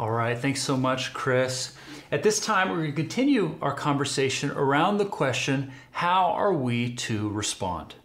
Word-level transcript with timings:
All 0.00 0.10
right, 0.10 0.38
thanks 0.38 0.62
so 0.62 0.78
much, 0.78 1.12
Chris. 1.12 1.74
At 2.10 2.22
this 2.22 2.40
time, 2.40 2.70
we're 2.70 2.76
going 2.76 2.92
to 2.92 2.96
continue 2.96 3.58
our 3.60 3.74
conversation 3.74 4.50
around 4.50 4.96
the 4.96 5.04
question 5.04 5.72
how 5.90 6.30
are 6.30 6.54
we 6.54 6.94
to 6.94 7.28
respond? 7.28 7.96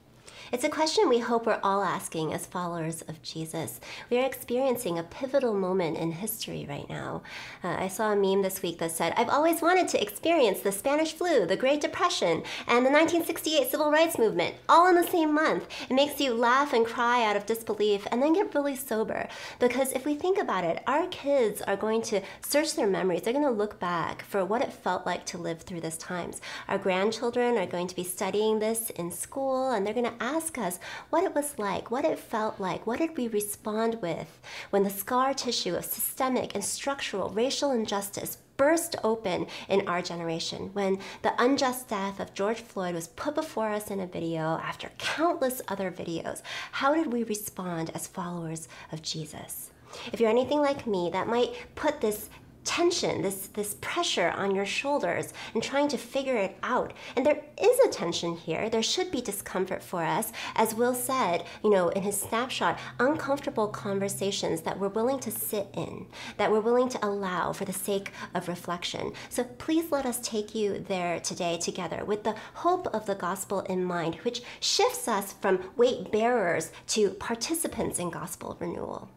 It's 0.52 0.63
a 0.63 0.70
question 0.70 1.10
we 1.10 1.20
hope 1.20 1.47
we're 1.47 1.60
all 1.63 1.81
asking 1.81 2.31
as 2.31 2.46
followers 2.46 3.02
of 3.08 3.21
Jesus. 3.24 3.79
We 4.12 4.20
are 4.20 4.26
experiencing 4.26 4.99
a 4.99 5.04
pivotal 5.04 5.56
moment 5.56 5.97
in 5.97 6.12
history 6.12 6.68
right 6.70 6.88
now. 6.88 7.24
Uh, 7.63 7.76
I 7.79 7.87
saw 7.87 8.12
a 8.12 8.15
meme 8.15 8.44
this 8.44 8.62
week 8.62 8.78
that 8.78 8.92
said, 8.92 9.13
I've 9.18 9.29
always 9.29 9.63
wanted 9.63 9.87
to 9.90 10.01
experience 10.01 10.60
the 10.60 10.72
Spanish 10.72 11.13
flu, 11.13 11.47
the 11.47 11.58
Great 11.58 11.81
Depression, 11.81 12.44
and 12.68 12.86
the 12.86 12.92
1968 12.92 13.72
Civil 13.72 13.92
Rights 13.92 14.19
Movement 14.19 14.54
all 14.69 14.87
in 14.87 14.94
the 14.94 15.08
same 15.08 15.33
month. 15.33 15.68
It 15.90 15.96
makes 15.96 16.22
you 16.22 16.36
laugh 16.36 16.73
and 16.73 16.86
cry 16.86 17.26
out 17.26 17.36
of 17.36 17.48
disbelief 17.48 18.05
and 18.12 18.22
then 18.22 18.34
get 18.34 18.54
really 18.54 18.76
sober. 18.76 19.27
Because 19.59 19.94
if 19.94 20.05
we 20.05 20.14
think 20.14 20.38
about 20.38 20.64
it, 20.64 20.84
our 20.86 21.08
kids 21.08 21.64
are 21.64 21.76
going 21.76 22.04
to 22.04 22.22
search 22.41 22.76
their 22.76 22.88
memories. 22.88 23.23
They're 23.23 23.34
going 23.34 23.46
to 23.46 23.52
look 23.52 23.80
back 23.80 24.22
for 24.22 24.46
what 24.46 24.62
it 24.62 24.72
felt 24.72 25.08
like 25.08 25.26
to 25.27 25.40
live 25.40 25.62
through 25.62 25.82
these 25.82 25.98
times. 25.98 26.40
Our 26.68 26.77
grandchildren 26.77 27.58
are 27.58 27.66
going 27.66 27.88
to 27.88 27.96
be 27.96 28.04
studying 28.04 28.59
this 28.59 28.91
in 28.91 29.09
school 29.09 29.72
and 29.72 29.86
they're 29.86 29.94
going 29.94 30.05
to 30.05 30.23
ask 30.23 30.34
ask 30.35 30.57
us 30.57 30.80
what 31.09 31.23
it 31.23 31.34
was 31.34 31.57
like, 31.57 31.89
what 31.89 32.03
it 32.03 32.20
felt 32.20 32.59
like, 32.59 32.85
what 32.85 32.99
did 32.99 33.16
we 33.16 33.27
respond 33.30 34.02
with 34.02 34.39
when 34.70 34.84
the 34.84 34.89
scar 34.89 35.34
tissue 35.34 35.75
of 35.75 35.85
systemic 35.85 36.53
and 36.53 36.63
structural 36.63 37.30
racial 37.30 37.71
injustice 37.71 38.38
burst 38.58 38.98
open 39.03 39.48
in 39.70 39.88
our 39.88 40.02
generation 40.02 40.70
when 40.73 40.99
the 41.21 41.34
unjust 41.41 41.88
death 41.88 42.20
of 42.20 42.34
George 42.34 42.59
Floyd 42.59 42.95
was 42.95 43.08
put 43.08 43.35
before 43.35 43.70
us 43.70 43.89
in 43.89 44.02
a 44.02 44.08
video 44.08 44.59
after 44.61 44.91
countless 44.98 45.61
other 45.70 45.89
videos. 45.89 46.41
How 46.73 46.94
did 46.94 47.13
we 47.13 47.23
respond 47.23 47.91
as 47.94 48.08
followers 48.08 48.67
of 48.91 49.02
Jesus? 49.02 49.72
If 50.11 50.20
you're 50.20 50.30
anything 50.30 50.59
like 50.59 50.86
me, 50.86 51.09
that 51.13 51.27
might 51.27 51.53
put 51.75 52.02
this 52.02 52.30
tension, 52.66 53.22
this, 53.22 53.48
this 53.48 53.76
pressure 53.76 54.34
on 54.36 54.54
your 54.54 54.66
shoulders 54.66 55.34
and 55.53 55.64
trying 55.64 55.88
to 55.88 55.98
figure 55.98 56.36
it 56.36 56.58
out. 56.64 56.94
And 57.16 57.26
there 57.26 57.42
is 57.62 57.80
a 57.80 57.89
tension 57.89 58.36
here. 58.36 58.70
There 58.70 58.84
should 58.84 59.12
be 59.12 59.22
discomfort 59.22 59.84
for 59.84 60.03
us. 60.03 60.31
As 60.56 60.76
Will 60.76 60.94
said, 60.94 61.45
you 61.64 61.70
know, 61.70 61.89
in 61.89 62.04
his 62.04 62.20
snapshot, 62.20 62.80
uncomfortable 63.00 63.67
conversations 63.67 64.62
that 64.62 64.80
we're 64.80 64.89
willing 64.89 65.20
to 65.20 65.31
sit 65.31 65.67
in, 65.73 66.08
that 66.38 66.52
we're 66.52 66.59
willing 66.59 66.89
to 66.89 67.06
allow 67.06 67.54
for 67.54 67.66
the 67.66 67.73
sake 67.73 68.12
of 68.34 68.48
reflection. 68.48 69.14
So 69.30 69.44
please 69.44 69.92
let 69.92 70.06
us 70.06 70.20
take 70.20 70.54
you 70.56 70.80
there 70.80 71.20
today 71.20 71.58
together 71.58 72.04
with 72.04 72.23
the 72.23 72.36
hope 72.56 72.88
of 72.88 73.06
the 73.06 73.16
gospel 73.16 73.61
in 73.61 73.84
mind, 73.84 74.16
which 74.23 74.42
shifts 74.59 75.08
us 75.08 75.34
from 75.34 75.72
weight 75.78 76.11
bearers 76.11 76.72
to 76.88 77.11
participants 77.11 78.00
in 78.00 78.09
gospel 78.09 78.58
renewal. 78.59 79.09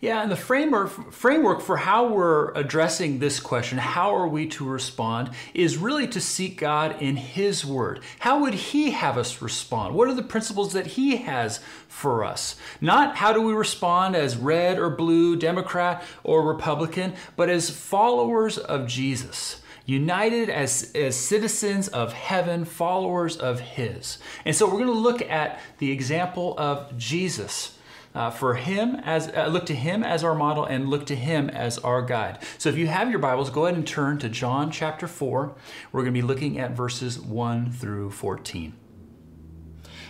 Yeah, 0.00 0.22
and 0.22 0.30
the 0.30 0.36
framework 0.36 1.12
framework 1.12 1.60
for 1.60 1.76
how 1.76 2.06
we're 2.06 2.52
addressing 2.52 3.18
this 3.18 3.40
question, 3.40 3.78
how 3.78 4.14
are 4.14 4.28
we 4.28 4.46
to 4.48 4.64
respond, 4.64 5.30
is 5.54 5.76
really 5.76 6.06
to 6.08 6.20
seek 6.20 6.56
God 6.56 7.02
in 7.02 7.16
His 7.16 7.66
Word. 7.66 8.00
How 8.20 8.38
would 8.40 8.54
He 8.54 8.92
have 8.92 9.18
us 9.18 9.42
respond? 9.42 9.96
What 9.96 10.08
are 10.08 10.14
the 10.14 10.22
principles 10.22 10.72
that 10.72 10.86
He 10.86 11.16
has 11.16 11.58
for 11.88 12.24
us? 12.24 12.54
Not 12.80 13.16
how 13.16 13.32
do 13.32 13.42
we 13.42 13.52
respond 13.52 14.14
as 14.14 14.36
red 14.36 14.78
or 14.78 14.88
blue, 14.88 15.34
Democrat 15.34 16.04
or 16.22 16.46
Republican, 16.46 17.14
but 17.34 17.48
as 17.48 17.68
followers 17.68 18.56
of 18.56 18.86
Jesus 18.86 19.62
united 19.84 20.50
as, 20.50 20.92
as 20.94 21.16
citizens 21.16 21.88
of 21.88 22.12
heaven, 22.12 22.66
followers 22.66 23.38
of 23.38 23.58
His. 23.58 24.18
And 24.44 24.54
so 24.54 24.66
we're 24.66 24.72
going 24.72 24.86
to 24.86 24.92
look 24.92 25.22
at 25.22 25.60
the 25.78 25.90
example 25.90 26.54
of 26.58 26.96
Jesus 26.98 27.77
uh, 28.14 28.30
for 28.30 28.54
him 28.54 28.96
as 29.04 29.28
uh, 29.28 29.46
look 29.46 29.66
to 29.66 29.74
him 29.74 30.02
as 30.02 30.24
our 30.24 30.34
model 30.34 30.64
and 30.64 30.88
look 30.88 31.06
to 31.06 31.16
him 31.16 31.48
as 31.50 31.78
our 31.78 32.02
guide. 32.02 32.38
So 32.58 32.68
if 32.68 32.76
you 32.76 32.86
have 32.86 33.10
your 33.10 33.18
Bibles, 33.18 33.50
go 33.50 33.66
ahead 33.66 33.76
and 33.76 33.86
turn 33.86 34.18
to 34.18 34.28
John 34.28 34.70
chapter 34.70 35.06
4. 35.06 35.54
We're 35.92 36.02
going 36.02 36.14
to 36.14 36.20
be 36.20 36.26
looking 36.26 36.58
at 36.58 36.72
verses 36.72 37.20
1 37.20 37.72
through 37.72 38.10
14. 38.10 38.74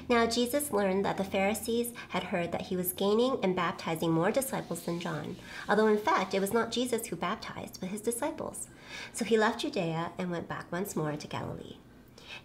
Now 0.09 0.25
Jesus 0.25 0.73
learned 0.73 1.05
that 1.05 1.19
the 1.19 1.25
Pharisees 1.25 1.93
had 2.09 2.25
heard 2.25 2.51
that 2.53 2.63
he 2.63 2.77
was 2.77 2.95
gaining 2.95 3.39
and 3.43 3.55
baptizing 3.55 4.11
more 4.11 4.31
disciples 4.31 4.83
than 4.83 5.01
John, 5.01 5.37
although 5.69 5.87
in 5.87 5.99
fact 5.99 6.33
it 6.33 6.41
was 6.41 6.55
not 6.55 6.73
Jesus 6.73 7.07
who 7.07 7.17
baptized, 7.17 7.79
but 7.79 7.91
his 7.91 8.01
disciples. 8.01 8.69
So 9.13 9.27
he 9.27 9.37
left 9.37 9.61
Judea 9.61 10.13
and 10.17 10.31
went 10.31 10.49
back 10.49 10.73
once 10.73 10.97
more 10.97 11.15
to 11.15 11.29
Galilee. 11.29 11.77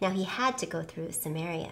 Now 0.02 0.10
he 0.10 0.26
had 0.26 0.58
to 0.58 0.66
go 0.66 0.84
through 0.84 1.14
Samaria. 1.14 1.72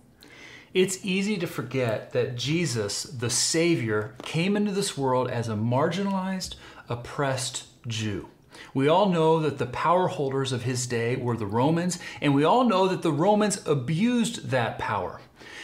It's 0.73 1.03
easy 1.03 1.37
to 1.37 1.47
forget 1.47 2.13
that 2.13 2.37
Jesus, 2.37 3.03
the 3.03 3.29
Savior, 3.29 4.15
came 4.23 4.55
into 4.55 4.71
this 4.71 4.97
world 4.97 5.29
as 5.29 5.49
a 5.49 5.53
marginalized, 5.53 6.55
oppressed 6.87 7.65
Jew. 7.87 8.29
We 8.73 8.87
all 8.87 9.09
know 9.09 9.39
that 9.41 9.57
the 9.57 9.65
power 9.65 10.07
holders 10.07 10.53
of 10.53 10.63
his 10.63 10.87
day 10.87 11.17
were 11.17 11.35
the 11.35 11.45
Romans, 11.45 11.99
and 12.21 12.33
we 12.33 12.45
all 12.45 12.63
know 12.63 12.87
that 12.87 13.01
the 13.01 13.11
Romans 13.11 13.61
abused 13.67 14.49
that 14.51 14.79
power. 14.79 15.19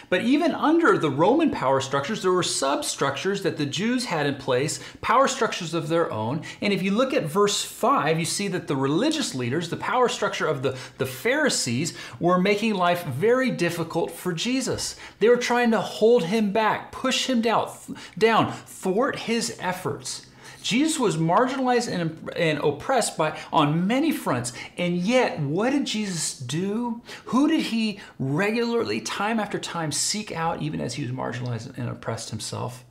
But 0.10 0.22
even 0.22 0.54
under 0.54 0.98
the 0.98 1.10
Roman 1.10 1.52
power 1.52 1.82
structures, 1.82 2.22
there 2.22 2.32
were 2.32 2.44
substructures 2.44 3.42
that 3.44 3.58
the 3.58 3.66
Jews 3.66 4.06
had 4.06 4.26
in 4.26 4.36
place, 4.36 4.80
power 5.02 5.28
structures 5.28 5.74
of 5.74 5.90
their 5.90 6.12
own. 6.12 6.44
And 6.62 6.72
if 6.72 6.82
you 6.82 6.92
look 6.92 7.14
at 7.14 7.26
verse 7.26 7.64
5, 7.64 8.20
you 8.20 8.26
see 8.26 8.48
that 8.50 8.68
the 8.68 8.76
religious 8.76 9.36
leaders, 9.36 9.70
the 9.70 9.78
power 9.78 10.08
structure 10.08 10.48
of 10.48 10.62
the, 10.62 10.78
the 10.98 11.06
Pharisees, 11.06 11.94
were 12.20 12.40
making 12.40 12.76
life 12.76 13.06
very 13.06 13.52
difficult 13.52 14.12
for 14.12 14.32
Jesus. 14.32 14.96
They 15.20 15.30
were 15.30 15.38
trying 15.38 15.72
to 15.72 15.82
hold 15.82 16.26
him 16.26 16.52
back, 16.52 16.92
push 16.92 17.28
him 17.28 17.42
down, 17.42 17.70
down 18.18 18.54
thwart 18.54 19.20
his 19.20 19.58
efforts. 19.60 20.27
Jesus 20.68 21.00
was 21.00 21.16
marginalized 21.16 21.88
and, 21.88 22.30
and 22.36 22.60
oppressed 22.60 23.18
by 23.18 23.40
on 23.54 23.88
many 23.88 24.12
fronts. 24.12 24.52
And 24.78 24.98
yet, 24.98 25.40
what 25.40 25.70
did 25.70 25.86
Jesus 25.86 26.38
do? 26.38 27.02
Who 27.28 27.48
did 27.48 27.62
he 27.62 28.02
regularly, 28.20 29.00
time 29.00 29.40
after 29.40 29.60
time, 29.60 29.94
seek 29.94 30.34
out, 30.34 30.62
even 30.62 30.82
as 30.82 30.96
he 30.96 31.04
was 31.04 31.12
marginalized 31.14 31.78
and 31.78 31.88
oppressed 31.88 32.32
himself? 32.32 32.84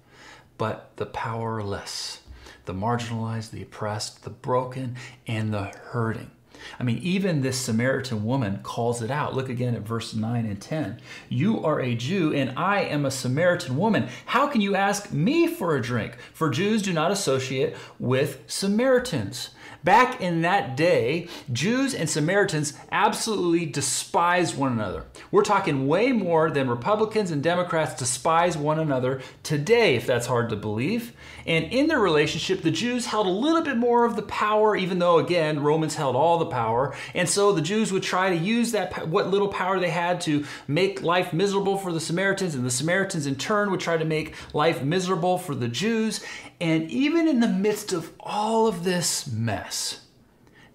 But 0.57 0.97
the 0.97 1.05
powerless, 1.05 2.21
the 2.65 2.73
marginalized, 2.73 3.51
the 3.51 3.61
oppressed, 3.61 4.25
the 4.25 4.31
broken, 4.31 4.97
and 5.27 5.53
the 5.53 5.65
hurting. 5.65 6.31
I 6.79 6.83
mean, 6.83 6.99
even 6.99 7.41
this 7.41 7.59
Samaritan 7.59 8.25
woman 8.25 8.61
calls 8.63 9.03
it 9.03 9.11
out. 9.11 9.35
Look 9.35 9.49
again 9.49 9.75
at 9.75 9.83
verse 9.83 10.15
9 10.15 10.47
and 10.47 10.61
10. 10.61 11.01
You 11.29 11.65
are 11.65 11.81
a 11.81 11.95
Jew, 11.95 12.33
and 12.33 12.59
I 12.59 12.83
am 12.83 13.05
a 13.05 13.11
Samaritan 13.11 13.77
woman. 13.77 14.09
How 14.27 14.47
can 14.47 14.61
you 14.61 14.75
ask 14.75 15.13
me 15.13 15.47
for 15.47 15.77
a 15.77 15.83
drink? 15.83 16.17
For 16.33 16.51
Jews 16.51 16.83
do 16.83 16.93
not 16.93 17.11
associate 17.11 17.77
with 17.99 18.43
Samaritans. 18.47 19.51
Back 19.85 20.21
in 20.21 20.43
that 20.43 20.77
day, 20.77 21.29
Jews 21.53 21.95
and 21.95 22.11
Samaritans 22.11 22.73
absolutely 22.91 23.67
despised 23.67 24.57
one 24.57 24.73
another. 24.73 25.05
We're 25.31 25.45
talking 25.45 25.87
way 25.87 26.13
more 26.13 26.51
than 26.51 26.69
Republicans 26.69 27.31
and 27.31 27.43
Democrats 27.43 27.95
despise 27.95 28.57
one 28.57 28.81
another 28.81 29.21
today, 29.43 29.95
if 29.95 30.07
that's 30.07 30.27
hard 30.27 30.51
to 30.51 30.57
believe. 30.57 31.13
And 31.47 31.67
in 31.73 31.87
their 31.87 32.01
relationship, 32.01 32.63
the 32.63 32.71
Jews 32.73 33.07
held 33.07 33.27
a 33.27 33.31
little 33.31 33.63
bit 33.63 33.77
more 33.77 34.05
of 34.05 34.17
the 34.17 34.23
power, 34.23 34.75
even 34.75 34.99
though, 34.99 35.19
again, 35.19 35.61
Romans 35.61 35.95
held 35.95 36.17
all 36.17 36.39
the 36.39 36.47
power. 36.47 36.95
And 37.15 37.29
so 37.29 37.53
the 37.53 37.63
Jews 37.63 37.93
would 37.93 38.03
try 38.03 38.31
to 38.31 38.37
use 38.37 38.73
that, 38.73 39.07
what 39.07 39.31
little 39.31 39.49
power 39.49 39.79
they 39.79 39.91
had, 39.91 40.21
to 40.23 40.45
make 40.67 41.03
life 41.03 41.33
miserable 41.33 41.79
for 41.79 41.93
the 41.93 42.01
Samaritans, 42.01 42.57
and 42.57 42.67
the 42.67 42.71
Samaritans 42.71 43.27
in 43.27 43.37
turn 43.37 43.71
would 43.71 43.81
try 43.81 43.97
to 43.97 44.05
make 44.05 44.35
life 44.53 44.83
miserable 44.83 45.39
for 45.39 45.55
the 45.55 45.69
Jews. 45.69 46.25
And 46.61 46.91
even 46.91 47.29
in 47.29 47.41
the 47.41 47.49
midst 47.49 47.93
of 47.93 48.13
all 48.19 48.67
of 48.67 48.83
this 48.83 49.31
mess, 49.31 49.56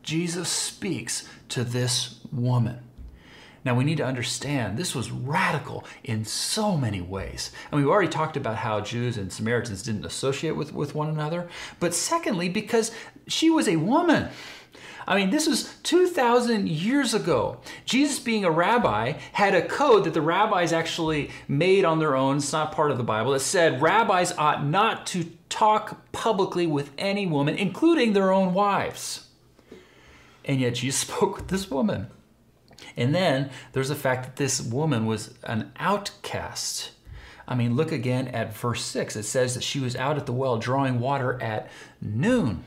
Jesus 0.03 0.49
speaks 0.49 1.27
to 1.49 1.63
this 1.63 2.19
woman. 2.31 2.79
Now, 3.63 3.75
we 3.75 3.83
need 3.83 3.97
to 3.97 4.05
understand 4.05 4.77
this 4.77 4.95
was 4.95 5.11
radical 5.11 5.85
in 6.03 6.25
so 6.25 6.77
many 6.77 6.99
ways. 6.99 7.51
And 7.71 7.79
we've 7.79 7.89
already 7.89 8.09
talked 8.09 8.35
about 8.35 8.55
how 8.55 8.81
Jews 8.81 9.17
and 9.17 9.31
Samaritans 9.31 9.83
didn't 9.83 10.05
associate 10.05 10.55
with, 10.55 10.73
with 10.73 10.95
one 10.95 11.09
another. 11.09 11.47
But 11.79 11.93
secondly, 11.93 12.49
because 12.49 12.91
she 13.27 13.51
was 13.51 13.67
a 13.67 13.75
woman. 13.75 14.29
I 15.07 15.15
mean, 15.17 15.29
this 15.29 15.47
was 15.47 15.75
2,000 15.83 16.69
years 16.69 17.13
ago. 17.13 17.59
Jesus, 17.85 18.19
being 18.19 18.45
a 18.45 18.51
rabbi, 18.51 19.13
had 19.33 19.55
a 19.55 19.65
code 19.65 20.03
that 20.03 20.13
the 20.13 20.21
rabbis 20.21 20.71
actually 20.71 21.31
made 21.47 21.85
on 21.85 21.99
their 21.99 22.15
own. 22.15 22.37
It's 22.37 22.51
not 22.51 22.71
part 22.71 22.91
of 22.91 22.97
the 22.97 23.03
Bible. 23.03 23.33
It 23.33 23.39
said 23.39 23.81
rabbis 23.81 24.31
ought 24.37 24.65
not 24.65 25.05
to 25.07 25.25
talk 25.49 26.11
publicly 26.11 26.67
with 26.67 26.91
any 26.97 27.25
woman, 27.25 27.55
including 27.55 28.13
their 28.13 28.31
own 28.31 28.53
wives. 28.53 29.27
And 30.45 30.59
yet 30.59 30.75
Jesus 30.75 31.01
spoke 31.07 31.37
with 31.37 31.47
this 31.47 31.69
woman. 31.69 32.07
And 32.97 33.13
then 33.15 33.49
there's 33.73 33.89
the 33.89 33.95
fact 33.95 34.23
that 34.23 34.35
this 34.35 34.61
woman 34.61 35.05
was 35.05 35.33
an 35.43 35.71
outcast. 35.79 36.91
I 37.47 37.55
mean, 37.55 37.75
look 37.75 37.91
again 37.91 38.27
at 38.29 38.55
verse 38.55 38.83
6. 38.83 39.15
It 39.15 39.23
says 39.23 39.55
that 39.55 39.63
she 39.63 39.79
was 39.79 39.95
out 39.95 40.17
at 40.17 40.25
the 40.25 40.33
well 40.33 40.57
drawing 40.57 40.99
water 40.99 41.41
at 41.41 41.69
noon. 42.01 42.63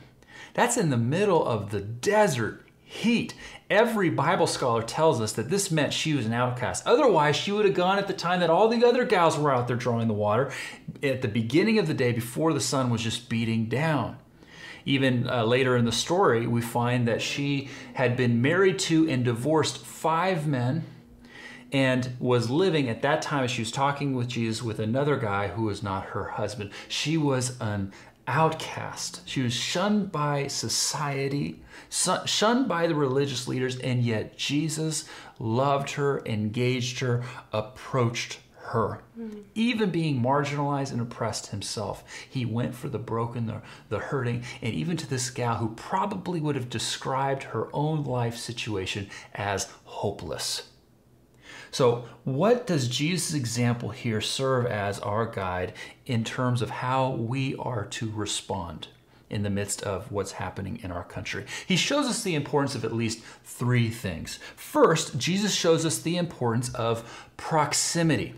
That's 0.55 0.77
in 0.77 0.91
the 0.91 0.97
middle 0.97 1.45
of 1.45 1.71
the 1.71 1.81
desert 1.81 2.65
heat. 2.83 3.35
Every 3.69 4.11
Bible 4.11 4.47
scholar 4.47 4.83
tells 4.83 5.21
us 5.21 5.33
that 5.33 5.51
this 5.51 5.71
meant 5.71 5.93
she 5.93 6.15
was 6.15 6.27
an 6.27 6.33
outcast. 6.33 6.87
Otherwise, 6.87 7.35
she 7.35 7.51
would 7.51 7.65
have 7.65 7.75
gone 7.75 7.99
at 7.99 8.07
the 8.07 8.15
time 8.15 8.41
that 8.41 8.51
all 8.51 8.69
the 8.69 8.85
other 8.85 9.05
gals 9.05 9.39
were 9.39 9.53
out 9.53 9.67
there 9.67 9.77
drawing 9.77 10.07
the 10.07 10.15
water, 10.15 10.53
at 11.03 11.23
the 11.23 11.29
beginning 11.29 11.79
of 11.79 11.87
the 11.87 11.95
day 11.95 12.13
before 12.13 12.53
the 12.53 12.61
sun 12.61 12.91
was 12.91 13.03
just 13.03 13.29
beating 13.29 13.67
down. 13.67 14.19
Even 14.85 15.29
uh, 15.29 15.45
later 15.45 15.77
in 15.77 15.87
the 15.87 15.93
story, 15.93 16.47
we 16.47 16.61
find 16.61 17.09
that 17.09 17.23
she 17.23 17.69
had 17.95 18.17
been 18.17 18.43
married 18.43 18.79
to 18.79 19.09
and 19.09 19.25
divorced 19.25 19.79
five 19.79 20.47
men 20.47 20.85
and 21.73 22.15
was 22.21 22.51
living 22.51 22.89
at 22.89 23.03
that 23.03 23.23
time 23.23 23.45
as 23.45 23.51
she 23.51 23.63
was 23.63 23.73
talking 23.73 24.15
with 24.15 24.29
Jesus 24.29 24.63
with 24.63 24.79
another 24.79 25.17
guy 25.17 25.49
who 25.49 25.63
was 25.63 25.83
not 25.83 26.07
her 26.07 26.29
husband. 26.29 26.71
She 26.89 27.17
was 27.17 27.59
an 27.61 27.93
outcast. 28.27 29.23
She 29.27 29.43
was 29.43 29.53
shunned 29.53 30.11
by 30.13 30.47
society, 30.47 31.61
shunned 31.91 32.69
by 32.69 32.87
the 32.87 32.95
religious 32.95 33.47
leaders, 33.47 33.79
and 33.79 34.03
yet 34.03 34.37
Jesus 34.37 35.09
loved 35.39 35.91
her, 35.93 36.23
engaged 36.27 37.01
her, 37.01 37.23
approached 37.53 38.39
her. 38.57 39.03
Mm-hmm. 39.19 39.41
Even 39.55 39.91
being 39.91 40.21
marginalized 40.21 40.91
and 40.91 41.01
oppressed 41.01 41.49
himself, 41.49 42.03
he 42.29 42.45
went 42.45 42.75
for 42.75 42.89
the 42.89 42.99
broken, 42.99 43.47
the, 43.47 43.61
the 43.89 43.99
hurting, 43.99 44.43
and 44.63 44.75
even 44.75 44.97
to 44.97 45.09
this 45.09 45.31
gal 45.31 45.57
who 45.57 45.75
probably 45.75 46.41
would 46.41 46.57
have 46.57 46.71
described 46.71 47.45
her 47.45 47.69
own 47.73 48.05
life 48.05 48.37
situation 48.37 49.09
as 49.35 49.71
hopeless. 49.85 50.71
So, 51.75 52.05
what 52.23 52.69
does 52.69 52.87
Jesus' 52.87 53.35
example 53.35 53.89
here 53.89 54.21
serve 54.21 54.65
as 54.65 55.01
our 55.01 55.27
guide 55.27 55.73
in 56.07 56.23
terms 56.23 56.63
of 56.63 56.71
how 56.71 57.11
we 57.11 57.57
are 57.57 57.87
to 57.87 58.13
respond 58.13 58.87
in 59.29 59.43
the 59.43 59.51
midst 59.51 59.83
of 59.83 60.13
what's 60.13 60.31
happening 60.31 60.79
in 60.85 60.93
our 60.93 61.03
country? 61.03 61.47
He 61.67 61.75
shows 61.75 62.07
us 62.07 62.23
the 62.23 62.37
importance 62.37 62.77
of 62.77 62.85
at 62.85 62.93
least 62.93 63.25
three 63.43 63.91
things. 63.91 64.39
First, 64.55 65.19
Jesus 65.19 65.53
shows 65.53 65.85
us 65.85 65.99
the 65.99 66.17
importance 66.17 66.73
of 66.77 67.29
proximity. 67.37 68.37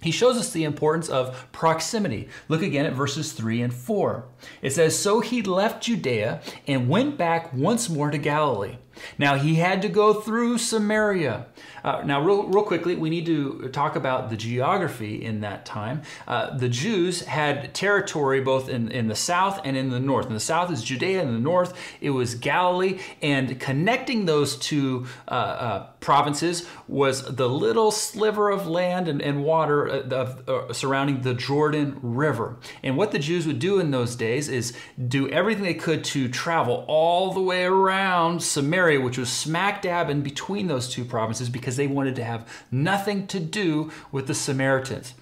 He 0.00 0.10
shows 0.10 0.36
us 0.36 0.50
the 0.50 0.64
importance 0.64 1.08
of 1.08 1.52
proximity. 1.52 2.28
Look 2.48 2.62
again 2.62 2.84
at 2.84 2.94
verses 2.94 3.32
3 3.32 3.62
and 3.62 3.72
4. 3.72 4.24
It 4.60 4.72
says, 4.72 4.98
So 4.98 5.20
he 5.20 5.40
left 5.40 5.84
Judea 5.84 6.42
and 6.66 6.88
went 6.88 7.16
back 7.16 7.52
once 7.52 7.88
more 7.88 8.10
to 8.10 8.18
Galilee. 8.18 8.78
Now 9.18 9.36
he 9.36 9.56
had 9.56 9.82
to 9.82 9.88
go 9.88 10.14
through 10.14 10.58
Samaria. 10.58 11.46
Uh, 11.84 12.02
now, 12.04 12.22
real, 12.22 12.44
real 12.44 12.62
quickly, 12.62 12.94
we 12.94 13.10
need 13.10 13.26
to 13.26 13.68
talk 13.72 13.96
about 13.96 14.30
the 14.30 14.36
geography 14.36 15.24
in 15.24 15.40
that 15.40 15.66
time. 15.66 16.02
Uh, 16.28 16.56
the 16.56 16.68
Jews 16.68 17.22
had 17.22 17.74
territory 17.74 18.40
both 18.40 18.68
in, 18.68 18.90
in 18.90 19.08
the 19.08 19.16
south 19.16 19.60
and 19.64 19.76
in 19.76 19.90
the 19.90 19.98
north. 19.98 20.26
In 20.26 20.34
the 20.34 20.40
south 20.40 20.70
is 20.70 20.82
Judea, 20.82 21.22
in 21.22 21.32
the 21.32 21.40
north 21.40 21.74
it 22.00 22.10
was 22.10 22.34
Galilee, 22.34 23.00
and 23.20 23.58
connecting 23.58 24.26
those 24.26 24.56
two 24.56 25.06
uh, 25.28 25.30
uh 25.30 25.86
provinces 26.02 26.68
was 26.88 27.36
the 27.36 27.48
little 27.48 27.90
sliver 27.90 28.50
of 28.50 28.66
land 28.66 29.08
and, 29.08 29.22
and 29.22 29.44
water 29.44 29.88
uh, 29.88 30.34
uh, 30.48 30.72
surrounding 30.72 31.22
the 31.22 31.32
Jordan 31.32 31.98
River. 32.02 32.56
And 32.82 32.96
what 32.96 33.12
the 33.12 33.18
Jews 33.18 33.46
would 33.46 33.60
do 33.60 33.78
in 33.78 33.92
those 33.92 34.16
days 34.16 34.48
is 34.48 34.76
do 35.08 35.28
everything 35.28 35.62
they 35.62 35.74
could 35.74 36.04
to 36.04 36.28
travel 36.28 36.84
all 36.88 37.32
the 37.32 37.40
way 37.40 37.64
around 37.64 38.42
Samaria, 38.42 38.81
which 38.98 39.18
was 39.18 39.30
smack 39.30 39.82
dab 39.82 40.10
in 40.10 40.22
between 40.22 40.66
those 40.66 40.88
two 40.88 41.04
provinces, 41.04 41.48
because 41.48 41.76
they 41.76 41.86
wanted 41.86 42.16
to 42.16 42.24
have 42.24 42.48
nothing 42.70 43.26
to 43.28 43.40
do 43.40 43.90
with 44.10 44.26
the 44.26 44.34
Samaritans. 44.34 45.14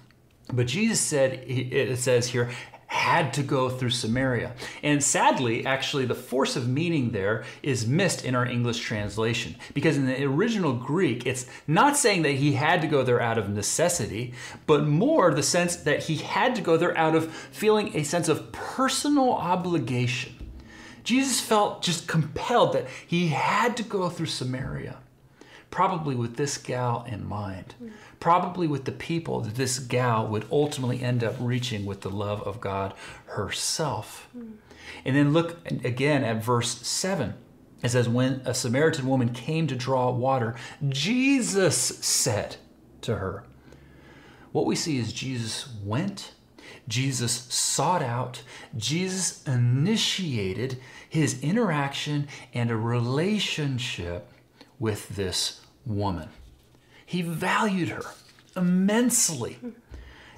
But 0.51 0.67
Jesus 0.67 0.99
said, 0.99 1.43
it 1.47 1.97
says 1.97 2.27
here, 2.27 2.51
had 2.87 3.33
to 3.33 3.41
go 3.41 3.69
through 3.69 3.89
Samaria. 3.89 4.53
And 4.83 5.01
sadly, 5.01 5.65
actually, 5.65 6.05
the 6.05 6.13
force 6.13 6.57
of 6.57 6.67
meaning 6.67 7.11
there 7.11 7.45
is 7.63 7.87
missed 7.87 8.25
in 8.25 8.35
our 8.35 8.45
English 8.45 8.79
translation. 8.79 9.55
Because 9.73 9.95
in 9.95 10.07
the 10.07 10.25
original 10.25 10.73
Greek, 10.73 11.25
it's 11.25 11.45
not 11.67 11.95
saying 11.95 12.23
that 12.23 12.33
he 12.33 12.51
had 12.51 12.81
to 12.81 12.89
go 12.89 13.01
there 13.01 13.21
out 13.21 13.37
of 13.37 13.47
necessity, 13.47 14.33
but 14.67 14.85
more 14.85 15.33
the 15.33 15.41
sense 15.41 15.77
that 15.77 16.03
he 16.03 16.17
had 16.17 16.53
to 16.55 16.61
go 16.61 16.75
there 16.75 16.97
out 16.97 17.15
of 17.15 17.33
feeling 17.33 17.95
a 17.95 18.03
sense 18.03 18.27
of 18.27 18.51
personal 18.51 19.31
obligation. 19.31 20.40
Jesus 21.03 21.39
felt 21.39 21.81
just 21.81 22.07
compelled 22.07 22.73
that 22.73 22.87
he 23.05 23.29
had 23.29 23.75
to 23.77 23.83
go 23.83 24.09
through 24.09 24.27
Samaria 24.27 24.97
probably 25.71 26.13
with 26.15 26.35
this 26.35 26.57
gal 26.57 27.05
in 27.07 27.27
mind, 27.27 27.73
probably 28.19 28.67
with 28.67 28.83
the 28.83 28.91
people 28.91 29.39
that 29.39 29.55
this 29.55 29.79
gal 29.79 30.27
would 30.27 30.45
ultimately 30.51 31.01
end 31.01 31.23
up 31.23 31.33
reaching 31.39 31.85
with 31.85 32.01
the 32.01 32.09
love 32.09 32.43
of 32.43 32.61
God 32.61 32.93
herself. 33.27 34.29
And 35.05 35.15
then 35.15 35.33
look 35.33 35.57
again 35.65 36.23
at 36.23 36.43
verse 36.43 36.85
7. 36.85 37.33
It 37.81 37.89
says, 37.89 38.07
When 38.07 38.41
a 38.45 38.53
Samaritan 38.53 39.07
woman 39.07 39.29
came 39.29 39.65
to 39.67 39.75
draw 39.75 40.11
water, 40.11 40.55
Jesus 40.89 41.77
said 41.77 42.57
to 43.01 43.15
her, 43.15 43.45
What 44.51 44.65
we 44.65 44.75
see 44.75 44.97
is 44.97 45.13
Jesus 45.13 45.67
went, 45.83 46.33
Jesus 46.91 47.31
sought 47.31 48.03
out, 48.03 48.43
Jesus 48.75 49.41
initiated 49.47 50.77
his 51.07 51.41
interaction 51.41 52.27
and 52.53 52.69
a 52.69 52.75
relationship 52.75 54.27
with 54.77 55.07
this 55.09 55.61
woman. 55.85 56.27
He 57.05 57.21
valued 57.21 57.89
her 57.89 58.03
immensely. 58.57 59.57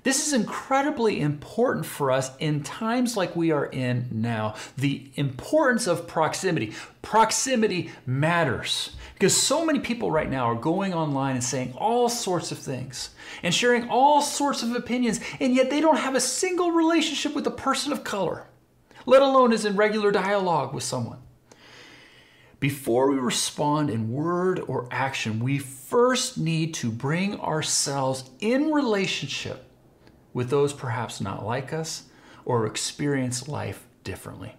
This 0.03 0.27
is 0.27 0.33
incredibly 0.33 1.21
important 1.21 1.88
for 1.88 2.11
us 2.11 2.29
in 2.38 2.61
times 2.61 3.17
like 3.17 3.35
we 3.35 3.51
are 3.51 3.65
in 3.65 4.09
now. 4.11 4.53
The 4.77 5.09
importance 5.15 5.88
of 5.88 6.07
proximity. 6.07 6.73
Proximity 7.01 7.89
matters 8.05 8.95
because 9.13 9.36
so 9.36 9.65
many 9.65 9.80
people 9.80 10.12
right 10.12 10.30
now 10.30 10.45
are 10.45 10.56
going 10.56 10.94
online 10.94 11.36
and 11.36 11.44
saying 11.44 11.74
all 11.77 12.10
sorts 12.10 12.51
of 12.51 12.57
things 12.57 13.12
and 13.42 13.54
sharing 13.54 13.89
all 13.89 14.21
sorts 14.21 14.63
of 14.63 14.75
opinions, 14.75 15.19
and 15.39 15.56
yet 15.56 15.69
they 15.69 15.81
don't 15.81 15.98
have 15.98 16.15
a 16.15 16.21
single 16.21 16.71
relationship 16.71 17.36
with 17.36 17.48
a 17.48 17.51
person 17.51 17.92
of 17.92 18.04
color, 18.04 18.48
let 19.06 19.21
alone 19.21 19.54
is 19.54 19.65
in 19.65 19.75
regular 19.75 20.12
dialogue 20.12 20.74
with 20.74 20.83
someone. 20.83 21.19
Before 22.60 23.12
we 23.12 23.18
respond 23.18 23.89
in 23.89 24.12
word 24.12 24.62
or 24.67 24.88
action, 24.89 25.41
we 25.41 25.60
first 25.60 26.38
need 26.38 26.74
to 26.75 26.89
bring 26.89 27.39
ourselves 27.39 28.29
in 28.39 28.72
relationship 28.72 29.70
with 30.34 30.50
those 30.50 30.74
perhaps 30.74 31.20
not 31.20 31.46
like 31.46 31.74
us 31.74 32.03
or 32.46 32.65
experience 32.65 33.48
life 33.48 33.86
differently 34.03 34.55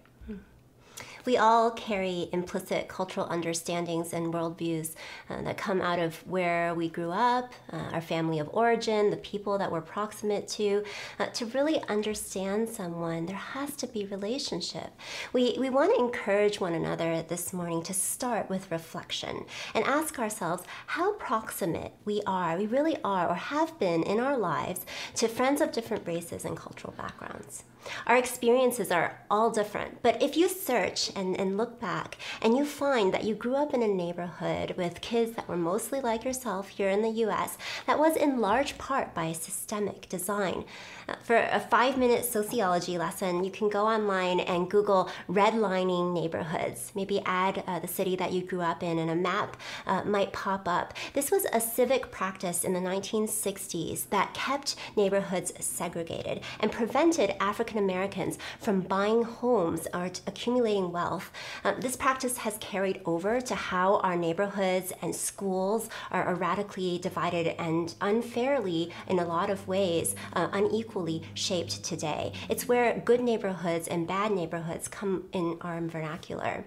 we 1.25 1.37
all 1.37 1.71
carry 1.71 2.29
implicit 2.31 2.87
cultural 2.87 3.27
understandings 3.27 4.13
and 4.13 4.33
worldviews 4.33 4.93
uh, 5.29 5.41
that 5.41 5.57
come 5.57 5.81
out 5.81 5.99
of 5.99 6.15
where 6.27 6.73
we 6.75 6.89
grew 6.89 7.11
up, 7.11 7.53
uh, 7.71 7.77
our 7.93 8.01
family 8.01 8.39
of 8.39 8.49
origin, 8.53 9.09
the 9.09 9.17
people 9.17 9.57
that 9.57 9.71
we're 9.71 9.81
proximate 9.81 10.47
to. 10.47 10.83
Uh, 11.19 11.27
to 11.27 11.45
really 11.47 11.81
understand 11.89 12.69
someone, 12.69 13.25
there 13.25 13.35
has 13.35 13.75
to 13.75 13.87
be 13.87 14.05
relationship. 14.05 14.91
We, 15.33 15.57
we 15.59 15.69
want 15.69 15.93
to 15.95 15.99
encourage 15.99 16.59
one 16.59 16.73
another 16.73 17.21
this 17.21 17.53
morning 17.53 17.81
to 17.83 17.93
start 17.93 18.49
with 18.49 18.71
reflection 18.71 19.45
and 19.73 19.83
ask 19.85 20.19
ourselves 20.19 20.63
how 20.87 21.13
proximate 21.13 21.93
we 22.05 22.21
are, 22.25 22.57
we 22.57 22.65
really 22.65 22.97
are, 23.03 23.29
or 23.29 23.35
have 23.35 23.77
been 23.79 24.03
in 24.03 24.19
our 24.19 24.37
lives 24.37 24.85
to 25.15 25.27
friends 25.27 25.61
of 25.61 25.71
different 25.71 26.07
races 26.07 26.45
and 26.45 26.57
cultural 26.57 26.93
backgrounds. 26.97 27.63
Our 28.07 28.17
experiences 28.17 28.91
are 28.91 29.19
all 29.29 29.51
different, 29.51 30.01
but 30.01 30.21
if 30.21 30.37
you 30.37 30.49
search 30.49 31.11
and, 31.15 31.39
and 31.39 31.57
look 31.57 31.79
back 31.79 32.17
and 32.41 32.55
you 32.55 32.65
find 32.65 33.13
that 33.13 33.23
you 33.23 33.35
grew 33.35 33.55
up 33.55 33.73
in 33.73 33.83
a 33.83 33.87
neighborhood 33.87 34.75
with 34.77 35.01
kids 35.01 35.33
that 35.33 35.47
were 35.47 35.57
mostly 35.57 36.01
like 36.01 36.23
yourself 36.23 36.69
here 36.69 36.89
in 36.89 37.01
the 37.01 37.25
US, 37.25 37.57
that 37.87 37.99
was 37.99 38.15
in 38.15 38.39
large 38.39 38.77
part 38.77 39.13
by 39.13 39.31
systemic 39.31 40.09
design. 40.09 40.65
Uh, 41.07 41.15
for 41.23 41.35
a 41.35 41.59
five 41.59 41.97
minute 41.97 42.25
sociology 42.25 42.97
lesson, 42.97 43.43
you 43.43 43.51
can 43.51 43.69
go 43.69 43.85
online 43.85 44.39
and 44.39 44.69
Google 44.69 45.09
redlining 45.29 46.13
neighborhoods. 46.13 46.91
Maybe 46.95 47.21
add 47.25 47.63
uh, 47.67 47.79
the 47.79 47.87
city 47.87 48.15
that 48.15 48.33
you 48.33 48.41
grew 48.41 48.61
up 48.61 48.81
in, 48.81 48.97
and 48.99 49.09
a 49.09 49.15
map 49.15 49.57
uh, 49.85 50.03
might 50.03 50.33
pop 50.33 50.67
up. 50.67 50.93
This 51.13 51.31
was 51.31 51.45
a 51.53 51.61
civic 51.61 52.11
practice 52.11 52.63
in 52.63 52.73
the 52.73 52.79
1960s 52.79 54.09
that 54.09 54.33
kept 54.33 54.75
neighborhoods 54.95 55.53
segregated 55.59 56.41
and 56.59 56.71
prevented 56.71 57.35
African 57.39 57.74
African 57.75 57.89
Americans 57.89 58.37
from 58.59 58.81
buying 58.81 59.23
homes 59.23 59.87
or 59.93 60.05
accumulating 60.27 60.91
wealth. 60.91 61.31
Uh, 61.63 61.73
this 61.79 61.95
practice 61.95 62.37
has 62.37 62.57
carried 62.59 63.01
over 63.05 63.41
to 63.41 63.55
how 63.55 63.97
our 63.97 64.15
neighborhoods 64.15 64.93
and 65.01 65.13
schools 65.13 65.89
are, 66.11 66.23
are 66.23 66.35
radically 66.35 66.97
divided 66.99 67.47
and 67.59 67.95
unfairly, 68.01 68.91
in 69.07 69.19
a 69.19 69.25
lot 69.25 69.49
of 69.49 69.67
ways, 69.67 70.15
uh, 70.33 70.47
unequally 70.53 71.21
shaped 71.33 71.83
today. 71.83 72.31
It's 72.49 72.67
where 72.67 72.97
good 72.99 73.21
neighborhoods 73.21 73.87
and 73.87 74.07
bad 74.07 74.31
neighborhoods 74.31 74.87
come 74.87 75.25
in 75.33 75.57
our 75.61 75.81
vernacular. 75.81 76.63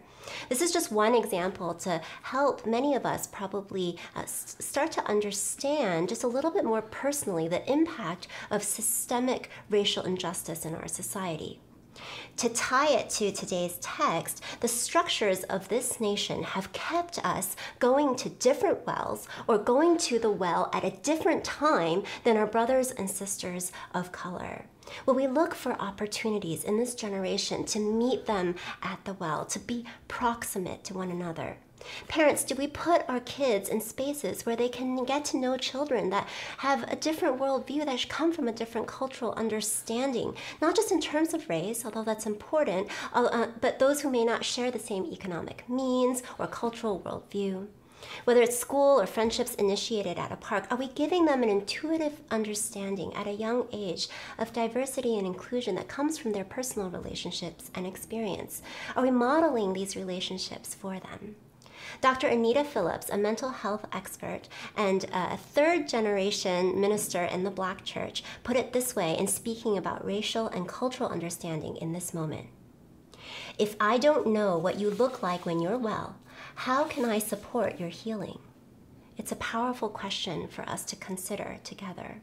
This 0.49 0.61
is 0.62 0.73
just 0.73 0.92
one 0.92 1.14
example 1.14 1.75
to 1.75 2.00
help 2.23 2.66
many 2.66 2.94
of 2.94 3.06
us 3.06 3.26
probably 3.26 3.99
uh, 4.14 4.25
start 4.26 4.92
to 4.92 5.04
understand 5.06 6.08
just 6.08 6.25
a 6.25 6.28
little 6.28 6.50
bit 6.50 6.64
more 6.64 6.82
personally 6.82 7.49
the 7.49 7.70
impact 7.70 8.28
of 8.50 8.62
systemic 8.62 9.50
racial 9.70 10.04
injustice 10.04 10.64
in 10.64 10.75
our 10.75 10.88
society. 10.88 11.61
To 12.37 12.49
tie 12.49 12.90
it 12.90 13.11
to 13.11 13.32
today's 13.32 13.78
text, 13.80 14.42
the 14.61 14.68
structures 14.68 15.42
of 15.44 15.68
this 15.68 16.00
nation 16.00 16.44
have 16.44 16.73
kept 16.73 17.25
us 17.25 17.56
going 17.80 18.14
to 18.16 18.28
different 18.28 18.87
wells 18.87 19.26
or 19.49 19.58
going 19.58 19.97
to 19.99 20.18
the 20.18 20.30
well 20.30 20.70
at 20.73 20.85
a 20.85 20.97
different 21.02 21.42
time 21.44 22.04
than 22.23 22.37
our 22.37 22.47
brothers 22.47 22.92
and 22.92 23.11
sisters 23.11 23.73
of 23.92 24.12
color. 24.12 24.66
Will 25.07 25.14
we 25.14 25.26
look 25.26 25.54
for 25.54 25.73
opportunities 25.80 26.64
in 26.64 26.78
this 26.78 26.95
generation 26.95 27.64
to 27.66 27.78
meet 27.78 28.26
them 28.26 28.54
at 28.83 29.04
the 29.04 29.14
well, 29.14 29.45
to 29.47 29.59
be 29.59 29.85
proximate 30.09 30.85
to 30.85 30.95
one 30.95 31.11
another? 31.11 31.59
Parents, 32.09 32.42
do 32.45 32.54
we 32.54 32.66
put 32.66 33.09
our 33.09 33.21
kids 33.21 33.68
in 33.68 33.80
spaces 33.80 34.45
where 34.45 34.57
they 34.57 34.68
can 34.68 35.04
get 35.04 35.25
to 35.26 35.37
know 35.37 35.57
children 35.57 36.11
that 36.11 36.28
have 36.59 36.83
a 36.90 36.97
different 36.97 37.38
worldview 37.38 37.85
that 37.85 38.09
come 38.09 38.33
from 38.33 38.49
a 38.49 38.52
different 38.52 38.87
cultural 38.87 39.33
understanding, 39.35 40.35
not 40.61 40.75
just 40.75 40.90
in 40.92 41.00
terms 41.00 41.35
of 41.35 41.49
race, 41.49 41.85
although 41.85 42.04
that's 42.04 42.26
important, 42.26 42.88
uh, 43.12 43.25
uh 43.25 43.47
but 43.61 43.78
those 43.78 44.00
who 44.00 44.11
may 44.11 44.25
not 44.25 44.45
share 44.45 44.71
the 44.71 44.78
same 44.78 45.07
economic 45.07 45.68
means 45.68 46.23
or 46.38 46.47
cultural 46.47 47.00
worldview? 47.00 47.68
Whether 48.25 48.43
it's 48.43 48.59
school 48.59 49.00
or 49.00 49.07
friendships 49.07 49.55
initiated 49.55 50.19
at 50.19 50.33
a 50.33 50.37
park, 50.37 50.67
are 50.71 50.76
we 50.76 50.88
giving 50.88 51.25
them 51.25 51.43
an 51.43 51.49
intuitive 51.49 52.21
understanding 52.31 53.14
at 53.14 53.26
a 53.26 53.33
young 53.33 53.69
age 53.73 54.09
of 54.38 54.52
diversity 54.52 55.17
and 55.17 55.26
inclusion 55.26 55.75
that 55.76 55.88
comes 55.88 56.19
from 56.19 56.33
their 56.33 56.45
personal 56.45 56.90
relationships 56.90 57.71
and 57.75 57.87
experience? 57.87 58.62
Are 58.97 59.02
we 59.02 59.11
modeling 59.11 59.73
these 59.73 59.97
relationships 59.97 60.75
for 60.75 60.99
them? 61.00 61.37
Dr. 62.00 62.26
Anita 62.26 62.64
Phillips, 62.64 63.09
a 63.09 63.17
mental 63.17 63.50
health 63.50 63.87
expert 63.93 64.43
and 64.76 65.05
uh, 65.12 65.28
a 65.33 65.37
third 65.37 65.88
generation 65.88 66.81
minister 66.81 67.25
in 67.25 67.45
the 67.45 67.50
Black 67.50 67.85
church, 67.85 68.23
put 68.45 68.57
it 68.57 68.73
this 68.73 68.95
way 68.95 69.17
in 69.17 69.26
speaking 69.26 69.76
about 69.76 70.05
racial 70.05 70.49
and 70.49 70.69
cultural 70.69 71.09
understanding 71.09 71.76
in 71.76 71.93
this 71.93 72.12
moment. 72.14 72.49
If 73.59 73.75
I 73.81 73.99
don't 73.99 74.28
know 74.28 74.57
what 74.57 74.78
you 74.78 74.90
look 74.90 75.23
like 75.23 75.45
when 75.45 75.61
you're 75.61 75.78
well, 75.78 76.17
how 76.54 76.85
can 76.85 77.04
I 77.04 77.18
support 77.18 77.78
your 77.78 77.88
healing? 77.88 78.38
It's 79.16 79.33
a 79.33 79.37
powerful 79.37 79.88
question 79.88 80.49
for 80.49 80.68
us 80.68 80.85
to 80.85 80.97
consider 80.97 81.59
together. 81.64 82.21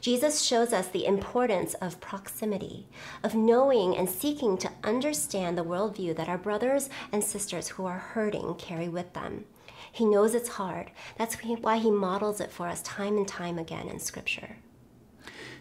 Jesus 0.00 0.42
shows 0.42 0.72
us 0.72 0.88
the 0.88 1.06
importance 1.06 1.74
of 1.74 2.00
proximity, 2.00 2.86
of 3.22 3.34
knowing 3.34 3.96
and 3.96 4.08
seeking 4.08 4.56
to 4.58 4.70
understand 4.82 5.56
the 5.56 5.64
worldview 5.64 6.16
that 6.16 6.28
our 6.28 6.38
brothers 6.38 6.88
and 7.12 7.22
sisters 7.22 7.68
who 7.68 7.86
are 7.86 7.98
hurting 7.98 8.54
carry 8.54 8.88
with 8.88 9.12
them. 9.12 9.44
He 9.92 10.04
knows 10.04 10.34
it's 10.34 10.50
hard. 10.50 10.90
That's 11.18 11.36
why 11.36 11.78
he 11.78 11.90
models 11.90 12.40
it 12.40 12.50
for 12.50 12.66
us 12.66 12.82
time 12.82 13.16
and 13.16 13.26
time 13.26 13.58
again 13.58 13.88
in 13.88 13.98
Scripture. 13.98 14.56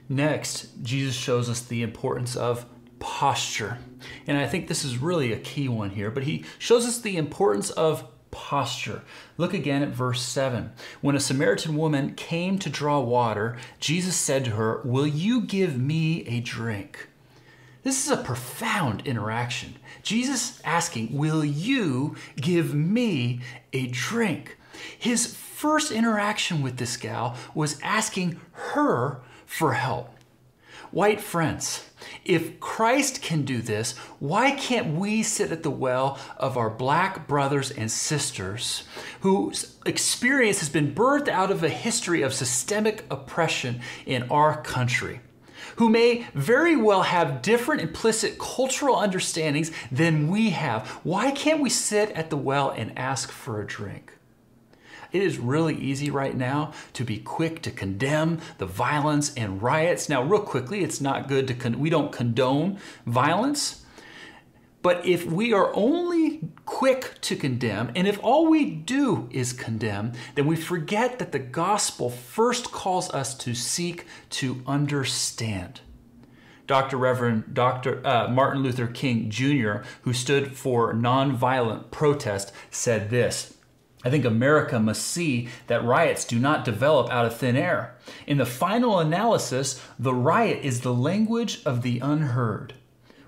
Next, 0.07 0.69
Jesus 0.81 1.15
shows 1.15 1.49
us 1.49 1.61
the 1.61 1.83
importance 1.83 2.35
of 2.35 2.65
posture. 2.99 3.77
And 4.27 4.37
I 4.37 4.47
think 4.47 4.67
this 4.67 4.83
is 4.83 4.97
really 4.97 5.31
a 5.31 5.39
key 5.39 5.67
one 5.67 5.91
here, 5.91 6.11
but 6.11 6.23
he 6.23 6.45
shows 6.57 6.85
us 6.85 6.99
the 6.99 7.17
importance 7.17 7.69
of 7.71 8.07
posture. 8.31 9.01
Look 9.37 9.53
again 9.53 9.81
at 9.81 9.89
verse 9.89 10.21
7. 10.21 10.71
When 11.01 11.15
a 11.15 11.19
Samaritan 11.19 11.75
woman 11.75 12.13
came 12.13 12.59
to 12.59 12.69
draw 12.69 12.99
water, 12.99 13.57
Jesus 13.79 14.15
said 14.15 14.45
to 14.45 14.51
her, 14.51 14.81
Will 14.83 15.07
you 15.07 15.41
give 15.41 15.77
me 15.77 16.25
a 16.27 16.39
drink? 16.39 17.07
This 17.83 18.05
is 18.05 18.11
a 18.11 18.17
profound 18.17 19.07
interaction. 19.07 19.75
Jesus 20.03 20.61
asking, 20.63 21.17
Will 21.17 21.43
you 21.43 22.15
give 22.35 22.73
me 22.73 23.41
a 23.73 23.87
drink? 23.87 24.57
His 24.97 25.33
first 25.33 25.91
interaction 25.91 26.61
with 26.61 26.77
this 26.77 26.97
gal 26.97 27.35
was 27.53 27.79
asking 27.81 28.39
her 28.51 29.21
for 29.45 29.73
help. 29.73 30.09
White 30.91 31.21
friends, 31.21 31.88
if 32.25 32.59
Christ 32.59 33.21
can 33.21 33.43
do 33.43 33.61
this, 33.61 33.97
why 34.19 34.51
can't 34.51 34.95
we 34.95 35.23
sit 35.23 35.51
at 35.51 35.63
the 35.63 35.71
well 35.71 36.19
of 36.37 36.57
our 36.57 36.69
black 36.69 37.27
brothers 37.27 37.71
and 37.71 37.91
sisters 37.91 38.83
whose 39.21 39.75
experience 39.85 40.59
has 40.59 40.69
been 40.69 40.93
birthed 40.93 41.27
out 41.27 41.51
of 41.51 41.63
a 41.63 41.69
history 41.69 42.21
of 42.21 42.33
systemic 42.33 43.05
oppression 43.09 43.81
in 44.05 44.23
our 44.29 44.61
country? 44.61 45.21
Who 45.75 45.89
may 45.89 46.25
very 46.33 46.75
well 46.75 47.03
have 47.03 47.41
different 47.41 47.81
implicit 47.81 48.37
cultural 48.37 48.95
understandings 48.95 49.71
than 49.91 50.27
we 50.27 50.49
have. 50.49 50.87
Why 51.03 51.31
can't 51.31 51.61
we 51.61 51.69
sit 51.69 52.11
at 52.11 52.29
the 52.29 52.37
well 52.37 52.69
and 52.71 52.97
ask 52.97 53.31
for 53.31 53.61
a 53.61 53.67
drink? 53.67 54.18
It 55.11 55.23
is 55.23 55.39
really 55.39 55.75
easy 55.75 56.09
right 56.09 56.35
now 56.35 56.73
to 56.93 57.03
be 57.03 57.17
quick 57.17 57.61
to 57.63 57.71
condemn 57.71 58.39
the 58.57 58.65
violence 58.65 59.33
and 59.35 59.61
riots. 59.61 60.09
Now, 60.09 60.21
real 60.23 60.41
quickly, 60.41 60.83
it's 60.83 61.01
not 61.01 61.27
good 61.27 61.47
to, 61.47 61.53
con- 61.53 61.79
we 61.79 61.89
don't 61.89 62.11
condone 62.11 62.79
violence. 63.05 63.85
But 64.81 65.05
if 65.05 65.25
we 65.25 65.51
are 65.51 65.71
only 65.75 66.39
quick 66.65 67.19
to 67.21 67.35
condemn, 67.35 67.91
and 67.95 68.07
if 68.07 68.19
all 68.23 68.47
we 68.47 68.65
do 68.65 69.27
is 69.31 69.51
condemn, 69.51 70.13
then 70.35 70.47
we 70.47 70.55
forget 70.55 71.19
that 71.19 71.33
the 71.33 71.39
gospel 71.39 72.09
first 72.09 72.71
calls 72.71 73.09
us 73.09 73.35
to 73.39 73.53
seek 73.53 74.05
to 74.31 74.61
understand. 74.65 75.81
Dr. 76.65 76.97
Reverend 76.97 77.53
Dr. 77.53 78.05
Uh, 78.05 78.29
Martin 78.29 78.61
Luther 78.61 78.87
King 78.87 79.29
Jr., 79.29 79.79
who 80.03 80.13
stood 80.13 80.55
for 80.55 80.93
nonviolent 80.93 81.91
protest, 81.91 82.53
said 82.69 83.09
this 83.09 83.55
I 84.03 84.09
think 84.09 84.23
America 84.23 84.79
must 84.79 85.05
see 85.05 85.49
that 85.67 85.83
riots 85.83 86.23
do 86.23 86.39
not 86.39 86.63
develop 86.63 87.11
out 87.11 87.25
of 87.25 87.35
thin 87.35 87.57
air. 87.57 87.95
In 88.25 88.37
the 88.37 88.45
final 88.45 88.99
analysis, 88.99 89.83
the 89.97 90.13
riot 90.13 90.63
is 90.63 90.81
the 90.81 90.93
language 90.93 91.61
of 91.65 91.81
the 91.81 91.99
unheard. 91.99 92.75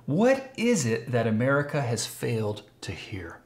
What 0.05 0.51
is 0.57 0.85
it 0.85 1.11
that 1.11 1.27
America 1.27 1.81
has 1.81 2.05
failed 2.05 2.63
to 2.81 2.91
hear? 2.93 3.40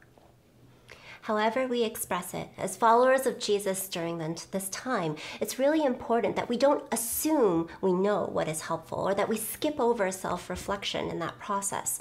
However 1.26 1.66
we 1.66 1.82
express 1.82 2.34
it, 2.34 2.48
as 2.56 2.76
followers 2.76 3.26
of 3.26 3.40
Jesus 3.40 3.88
during 3.88 4.18
this 4.52 4.68
time, 4.68 5.16
it's 5.40 5.58
really 5.58 5.84
important 5.84 6.36
that 6.36 6.48
we 6.48 6.56
don't 6.56 6.84
assume 6.92 7.66
we 7.80 7.92
know 7.92 8.30
what 8.32 8.46
is 8.46 8.60
helpful 8.60 9.00
or 9.00 9.12
that 9.12 9.28
we 9.28 9.36
skip 9.36 9.80
over 9.80 10.12
self 10.12 10.48
reflection 10.48 11.08
in 11.08 11.18
that 11.18 11.36
process. 11.40 12.00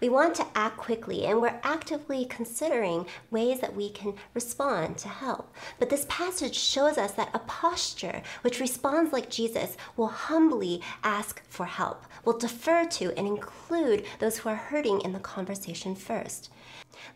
We 0.00 0.08
want 0.08 0.34
to 0.36 0.46
act 0.54 0.78
quickly 0.78 1.26
and 1.26 1.38
we're 1.38 1.60
actively 1.62 2.24
considering 2.24 3.06
ways 3.30 3.60
that 3.60 3.76
we 3.76 3.90
can 3.90 4.14
respond 4.32 4.96
to 4.98 5.08
help. 5.08 5.54
But 5.78 5.90
this 5.90 6.06
passage 6.08 6.56
shows 6.56 6.96
us 6.96 7.12
that 7.12 7.28
a 7.34 7.40
posture 7.40 8.22
which 8.40 8.58
responds 8.58 9.12
like 9.12 9.28
Jesus 9.28 9.76
will 9.98 10.08
humbly 10.08 10.80
ask 11.04 11.42
for 11.46 11.66
help, 11.66 12.06
will 12.24 12.38
defer 12.38 12.86
to 12.86 13.12
and 13.18 13.26
include 13.26 14.06
those 14.18 14.38
who 14.38 14.48
are 14.48 14.56
hurting 14.56 15.02
in 15.02 15.12
the 15.12 15.20
conversation 15.20 15.94
first. 15.94 16.48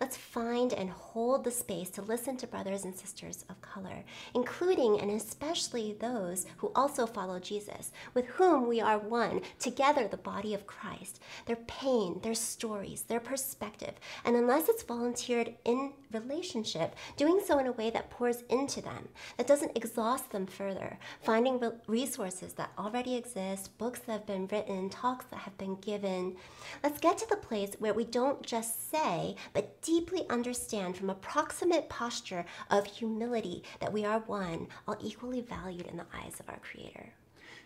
Let's 0.00 0.16
find 0.16 0.72
and 0.72 0.90
hold 0.90 1.44
the 1.44 1.50
space 1.50 1.90
to 1.90 2.02
listen 2.02 2.36
to 2.38 2.46
brothers 2.46 2.84
and 2.84 2.94
sisters 2.94 3.44
of 3.48 3.60
color, 3.60 4.04
including 4.34 5.00
and 5.00 5.10
especially 5.10 5.96
those 5.98 6.46
who 6.58 6.72
also 6.74 7.06
follow 7.06 7.38
Jesus, 7.38 7.92
with 8.14 8.26
whom 8.26 8.66
we 8.66 8.80
are 8.80 8.98
one, 8.98 9.42
together 9.58 10.06
the 10.08 10.16
body 10.16 10.54
of 10.54 10.66
Christ, 10.66 11.20
their 11.46 11.56
pain, 11.56 12.20
their 12.22 12.34
stories, 12.34 13.02
their 13.02 13.20
perspective. 13.20 13.94
And 14.24 14.36
unless 14.36 14.68
it's 14.68 14.82
volunteered 14.82 15.54
in 15.64 15.92
relationship, 16.12 16.94
doing 17.16 17.40
so 17.44 17.58
in 17.58 17.66
a 17.66 17.72
way 17.72 17.90
that 17.90 18.10
pours 18.10 18.42
into 18.48 18.80
them, 18.80 19.08
that 19.36 19.46
doesn't 19.46 19.76
exhaust 19.76 20.30
them 20.30 20.46
further, 20.46 20.98
finding 21.20 21.60
resources 21.86 22.54
that 22.54 22.72
already 22.78 23.16
exist, 23.16 23.76
books 23.78 24.00
that 24.00 24.12
have 24.12 24.26
been 24.26 24.46
written, 24.46 24.88
talks 24.90 25.26
that 25.26 25.40
have 25.40 25.56
been 25.58 25.76
given. 25.76 26.36
Let's 26.82 27.00
get 27.00 27.18
to 27.18 27.28
the 27.28 27.36
place 27.36 27.74
where 27.78 27.94
we 27.94 28.04
don't 28.04 28.42
just 28.42 28.90
say, 28.90 29.36
but 29.52 29.75
deeply 29.86 30.28
understand 30.28 30.96
from 30.96 31.08
a 31.08 31.14
proximate 31.14 31.88
posture 31.88 32.44
of 32.70 32.84
humility 32.86 33.62
that 33.78 33.92
we 33.92 34.04
are 34.04 34.18
one, 34.20 34.66
all 34.88 34.96
equally 35.00 35.40
valued 35.40 35.86
in 35.86 35.96
the 35.96 36.06
eyes 36.12 36.40
of 36.40 36.48
our 36.48 36.58
Creator. 36.58 37.12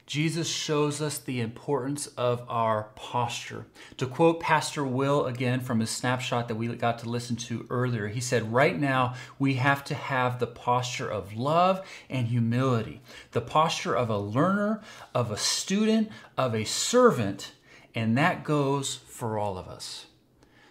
Jesus 0.06 0.48
shows 0.48 1.00
us 1.00 1.18
the 1.18 1.40
importance 1.40 2.08
of 2.18 2.44
our 2.48 2.90
posture. 2.96 3.66
To 3.96 4.06
quote 4.06 4.40
Pastor 4.40 4.84
Will 4.84 5.26
again 5.26 5.60
from 5.60 5.80
his 5.80 5.90
snapshot 5.90 6.48
that 6.48 6.56
we 6.56 6.66
got 6.74 6.98
to 6.98 7.08
listen 7.08 7.36
to 7.36 7.64
earlier, 7.70 8.08
he 8.08 8.20
said, 8.20 8.52
Right 8.52 8.78
now, 8.78 9.14
we 9.38 9.54
have 9.54 9.84
to 9.84 9.94
have 9.94 10.40
the 10.40 10.48
posture 10.48 11.08
of 11.08 11.36
love 11.36 11.86
and 12.10 12.26
humility, 12.26 13.00
the 13.30 13.40
posture 13.40 13.96
of 13.96 14.10
a 14.10 14.18
learner, 14.18 14.82
of 15.14 15.30
a 15.30 15.36
student, 15.36 16.10
of 16.36 16.54
a 16.54 16.64
servant, 16.64 17.52
And 17.94 18.18
that 18.18 18.44
goes 18.44 18.96
for 18.96 19.38
all 19.38 19.56
of 19.56 19.68
us. 19.68 20.06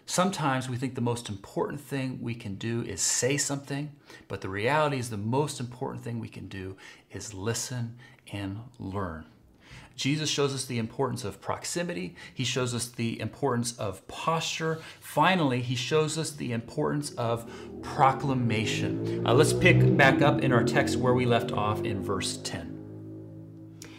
Sometimes 0.09 0.67
we 0.67 0.75
think 0.75 0.95
the 0.95 1.01
most 1.01 1.29
important 1.29 1.79
thing 1.79 2.17
we 2.19 2.33
can 2.33 2.55
do 2.55 2.81
is 2.81 2.99
say 2.99 3.37
something, 3.37 3.91
but 4.27 4.41
the 4.41 4.49
reality 4.49 4.97
is 4.97 5.11
the 5.11 5.17
most 5.17 5.59
important 5.59 6.03
thing 6.03 6.19
we 6.19 6.27
can 6.27 6.47
do 6.47 6.75
is 7.11 7.35
listen 7.35 7.95
and 8.33 8.57
learn. 8.79 9.25
Jesus 9.95 10.27
shows 10.27 10.51
us 10.51 10.65
the 10.65 10.79
importance 10.79 11.23
of 11.23 11.39
proximity. 11.39 12.15
He 12.33 12.43
shows 12.43 12.73
us 12.73 12.87
the 12.87 13.19
importance 13.19 13.77
of 13.77 14.07
posture. 14.07 14.79
Finally, 14.99 15.61
he 15.61 15.75
shows 15.75 16.17
us 16.17 16.31
the 16.31 16.53
importance 16.53 17.11
of 17.11 17.47
proclamation. 17.83 19.27
Uh, 19.27 19.35
let's 19.35 19.53
pick 19.53 19.95
back 19.95 20.23
up 20.23 20.41
in 20.41 20.51
our 20.51 20.63
text 20.63 20.95
where 20.95 21.13
we 21.13 21.27
left 21.27 21.51
off 21.51 21.83
in 21.83 22.01
verse 22.01 22.37
10. 22.37 22.78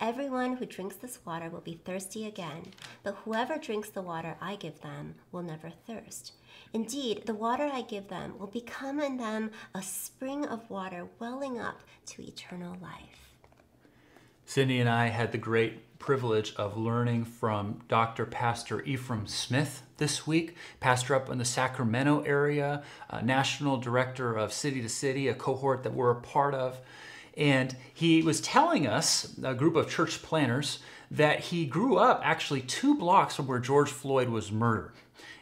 Everyone 0.00 0.56
who 0.56 0.64
drinks 0.64 0.96
this 0.96 1.18
water 1.26 1.50
will 1.50 1.60
be 1.60 1.78
thirsty 1.84 2.26
again, 2.26 2.62
but 3.02 3.16
whoever 3.16 3.58
drinks 3.58 3.90
the 3.90 4.00
water 4.00 4.34
I 4.40 4.56
give 4.56 4.80
them 4.80 5.16
will 5.30 5.42
never 5.42 5.70
thirst. 5.86 6.32
Indeed, 6.72 7.26
the 7.26 7.34
water 7.34 7.68
I 7.70 7.82
give 7.82 8.08
them 8.08 8.38
will 8.38 8.46
become 8.46 8.98
in 8.98 9.18
them 9.18 9.50
a 9.74 9.82
spring 9.82 10.46
of 10.46 10.70
water 10.70 11.06
welling 11.18 11.60
up 11.60 11.82
to 12.06 12.22
eternal 12.22 12.78
life. 12.80 13.34
Cindy 14.46 14.80
and 14.80 14.88
I 14.88 15.08
had 15.08 15.32
the 15.32 15.38
great 15.38 15.98
privilege 15.98 16.54
of 16.54 16.78
learning 16.78 17.26
from 17.26 17.80
Dr. 17.86 18.24
Pastor 18.24 18.78
Efrem 18.78 19.28
Smith 19.28 19.82
this 19.98 20.26
week, 20.26 20.56
pastor 20.80 21.14
up 21.14 21.28
in 21.28 21.36
the 21.36 21.44
Sacramento 21.44 22.22
area, 22.22 22.82
national 23.22 23.76
director 23.76 24.34
of 24.34 24.50
City 24.50 24.80
to 24.80 24.88
City, 24.88 25.28
a 25.28 25.34
cohort 25.34 25.82
that 25.82 25.92
we're 25.92 26.10
a 26.10 26.20
part 26.22 26.54
of. 26.54 26.80
And 27.36 27.76
he 27.92 28.22
was 28.22 28.40
telling 28.40 28.86
us, 28.86 29.36
a 29.42 29.54
group 29.54 29.76
of 29.76 29.88
church 29.88 30.22
planners, 30.22 30.80
that 31.10 31.40
he 31.40 31.66
grew 31.66 31.96
up 31.96 32.20
actually 32.24 32.60
two 32.60 32.94
blocks 32.94 33.36
from 33.36 33.46
where 33.46 33.58
George 33.58 33.90
Floyd 33.90 34.28
was 34.28 34.52
murdered. 34.52 34.92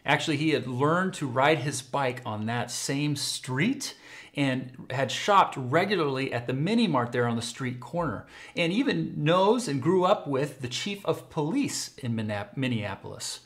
Actually, 0.06 0.38
he 0.38 0.50
had 0.50 0.66
learned 0.66 1.12
to 1.14 1.26
ride 1.26 1.58
his 1.58 1.82
bike 1.82 2.22
on 2.24 2.46
that 2.46 2.70
same 2.70 3.14
street 3.14 3.94
and 4.34 4.86
had 4.90 5.10
shopped 5.10 5.56
regularly 5.56 6.32
at 6.32 6.46
the 6.46 6.52
mini 6.52 6.86
mart 6.86 7.12
there 7.12 7.26
on 7.26 7.36
the 7.36 7.42
street 7.42 7.80
corner 7.80 8.26
and 8.56 8.72
even 8.72 9.12
knows 9.16 9.68
and 9.68 9.82
grew 9.82 10.04
up 10.04 10.26
with 10.26 10.60
the 10.60 10.68
chief 10.68 11.04
of 11.04 11.28
police 11.28 11.90
in 11.98 12.14
Minneapolis. 12.14 13.40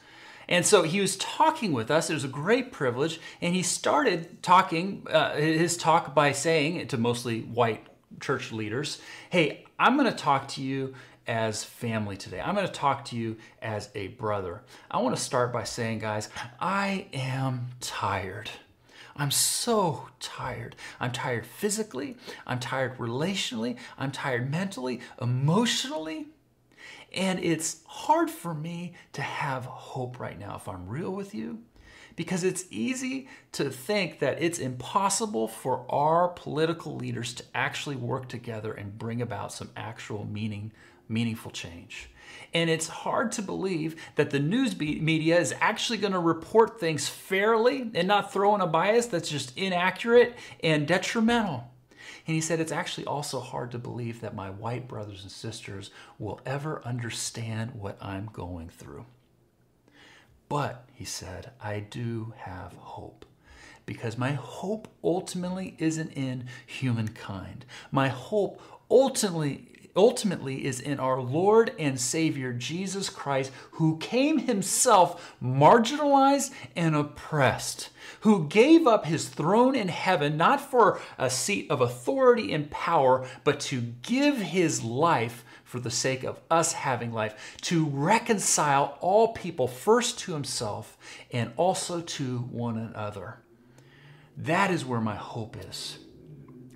And 0.49 0.67
so 0.67 0.83
he 0.83 1.01
was 1.01 1.17
talking 1.17 1.73
with 1.73 1.91
us. 1.91 2.11
It 2.11 2.15
was 2.15 2.25
a 2.25 2.29
great 2.29 2.73
privilege. 2.73 3.21
And 3.41 3.55
he 3.55 3.63
started 3.63 4.43
talking 4.43 5.07
uh, 5.11 5.37
his 5.37 5.77
talk 5.77 6.15
by 6.15 6.33
saying 6.33 6.87
to 6.89 6.99
mostly 6.99 7.41
white 7.41 7.87
church 8.21 8.53
leaders, 8.53 9.01
Hey, 9.31 9.65
I'm 9.79 9.97
going 9.97 10.11
to 10.11 10.17
talk 10.17 10.49
to 10.49 10.63
you 10.63 10.95
as 11.27 11.65
family 11.65 12.17
today. 12.17 12.41
I'm 12.41 12.55
going 12.55 12.67
to 12.67 12.73
talk 12.73 13.05
to 13.07 13.17
you 13.17 13.37
as 13.61 13.91
a 13.95 14.09
brother. 14.09 14.63
I 14.91 14.99
want 14.99 15.17
to 15.17 15.23
start 15.23 15.53
by 15.53 15.65
saying, 15.65 16.01
guys, 16.01 16.29
I 16.61 17.07
am 17.13 17.69
tired. 17.81 18.51
I'm 19.15 19.31
so 19.31 20.09
tired. 20.21 20.75
I'm 20.99 21.13
tired 21.13 21.47
physically. 21.47 22.17
I'm 22.47 22.59
tired 22.59 22.97
relationally. 22.99 23.77
I'm 23.99 24.11
tired 24.11 24.51
mentally, 24.51 25.01
emotionally. 25.21 26.27
And 27.15 27.39
it's 27.39 27.83
hard 27.87 28.31
for 28.31 28.55
me 28.55 28.95
to 29.13 29.23
have 29.23 29.67
hope 29.67 30.19
right 30.19 30.39
now, 30.39 30.57
if 30.57 30.67
I'm 30.67 30.89
real 30.89 31.11
with 31.11 31.35
you 31.35 31.59
because 32.17 32.45
it's 32.45 32.65
easy 32.71 33.29
to 33.53 33.71
think 33.71 34.19
that 34.19 34.43
it's 34.43 34.59
impossible 34.59 35.49
for 35.49 35.85
our 35.89 36.29
political 36.29 36.97
leaders 36.97 37.35
to 37.35 37.45
actually 37.55 37.97
work 37.97 38.29
together 38.29 38.73
and 38.73 38.99
bring 38.99 39.23
about 39.23 39.53
some 39.53 39.71
actual 39.77 40.25
meaning 40.25 40.73
meaningful 41.09 41.51
change. 41.51 42.09
And 42.55 42.71
it's 42.71 42.89
hard 42.89 43.33
to 43.33 43.43
believe 43.43 43.97
that 44.17 44.31
the 44.31 44.41
news 44.41 44.79
media 44.79 45.39
is 45.39 45.55
actually 45.61 45.99
going 45.99 46.13
to 46.13 46.19
report 46.19 46.81
things 46.81 47.09
fairly 47.09 47.91
and 47.95 48.09
not 48.09 48.33
throw 48.33 48.55
in 48.55 48.61
a 48.61 48.67
bias 48.67 49.07
that's 49.07 49.29
just 49.29 49.57
inaccurate 49.57 50.37
and 50.63 50.87
detrimental. 50.87 51.71
And 52.27 52.35
he 52.35 52.41
said, 52.41 52.61
It's 52.61 52.73
actually 52.73 53.07
also 53.07 53.41
hard 53.41 53.71
to 53.73 53.79
believe 53.79 54.21
that 54.21 54.35
my 54.35 54.51
white 54.51 54.87
brothers 54.87 55.23
and 55.23 55.31
sisters 55.31 55.91
will 56.19 56.41
ever 56.47 56.83
understand 56.85 57.73
what 57.73 57.97
I'm 58.03 58.31
going 58.33 58.69
through. 58.69 59.07
But, 60.53 60.85
he 60.93 61.07
said, 61.07 61.53
I 61.63 61.81
do 61.81 62.35
have 62.37 62.75
hope. 62.75 63.25
Because 63.87 64.19
my 64.19 64.33
hope 64.33 64.87
ultimately 65.03 65.75
isn't 65.79 66.13
in 66.13 66.45
humankind. 66.67 67.65
My 67.91 68.09
hope 68.09 68.61
ultimately 68.91 69.69
ultimately 69.97 70.67
is 70.67 70.79
in 70.79 71.01
our 71.01 71.23
Lord 71.23 71.73
and 71.79 71.99
Savior 71.99 72.53
Jesus 72.53 73.09
Christ, 73.09 73.51
who 73.73 73.97
came 73.97 74.41
himself 74.41 75.35
marginalized 75.43 76.51
and 76.77 76.95
oppressed, 76.95 77.89
who 78.21 78.47
gave 78.47 78.87
up 78.87 79.07
his 79.07 79.31
throne 79.31 79.75
in 79.75 79.89
heaven 79.89 80.37
not 80.37 80.61
for 80.61 81.01
a 81.17 81.31
seat 81.31 81.71
of 81.71 81.81
authority 81.81 82.53
and 82.53 82.71
power, 82.71 83.27
but 83.43 83.59
to 83.61 83.81
give 84.03 84.37
his 84.37 84.83
life 84.85 85.45
for 85.73 85.81
the 85.81 85.91
sake 85.91 86.23
of 86.23 86.39
us 86.51 86.75
having 86.75 87.15
life, 87.15 87.57
to 87.63 87.87
reconcile 87.87 88.99
all 89.01 89.29
people 89.29 89.67
first 89.67 90.19
to 90.19 90.35
himself 90.35 90.99
and 91.33 91.51
also 91.57 92.03
to 92.03 92.41
one 92.41 92.77
another. 92.77 93.39
That 94.37 94.71
is 94.71 94.85
where 94.85 95.01
my 95.01 95.15
hope 95.15 95.57
is. 95.71 95.99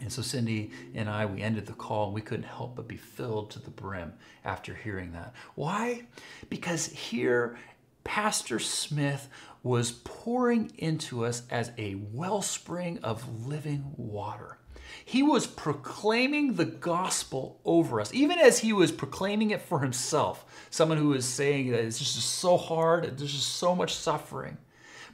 And 0.00 0.10
so 0.10 0.22
Cindy 0.22 0.70
and 0.94 1.10
I, 1.10 1.26
we 1.26 1.42
ended 1.42 1.66
the 1.66 1.74
call 1.74 2.06
and 2.06 2.14
we 2.14 2.22
couldn't 2.22 2.46
help 2.46 2.76
but 2.76 2.88
be 2.88 2.96
filled 2.96 3.50
to 3.50 3.58
the 3.58 3.68
brim 3.68 4.14
after 4.46 4.72
hearing 4.72 5.12
that. 5.12 5.34
Why? 5.56 6.06
Because 6.48 6.86
here, 6.86 7.58
Pastor 8.02 8.58
Smith 8.58 9.28
was 9.62 9.92
pouring 9.92 10.72
into 10.78 11.26
us 11.26 11.42
as 11.50 11.70
a 11.76 11.96
wellspring 11.96 13.00
of 13.02 13.46
living 13.46 13.92
water. 13.98 14.56
He 15.04 15.22
was 15.22 15.46
proclaiming 15.46 16.54
the 16.54 16.64
gospel 16.64 17.60
over 17.64 18.00
us, 18.00 18.12
even 18.12 18.38
as 18.38 18.60
he 18.60 18.72
was 18.72 18.92
proclaiming 18.92 19.50
it 19.50 19.62
for 19.62 19.80
himself. 19.80 20.44
Someone 20.70 20.98
who 20.98 21.08
was 21.08 21.24
saying 21.24 21.70
that 21.70 21.84
it's 21.84 21.98
just 21.98 22.16
so 22.16 22.56
hard, 22.56 23.18
there's 23.18 23.32
just 23.32 23.56
so 23.56 23.74
much 23.74 23.94
suffering. 23.94 24.58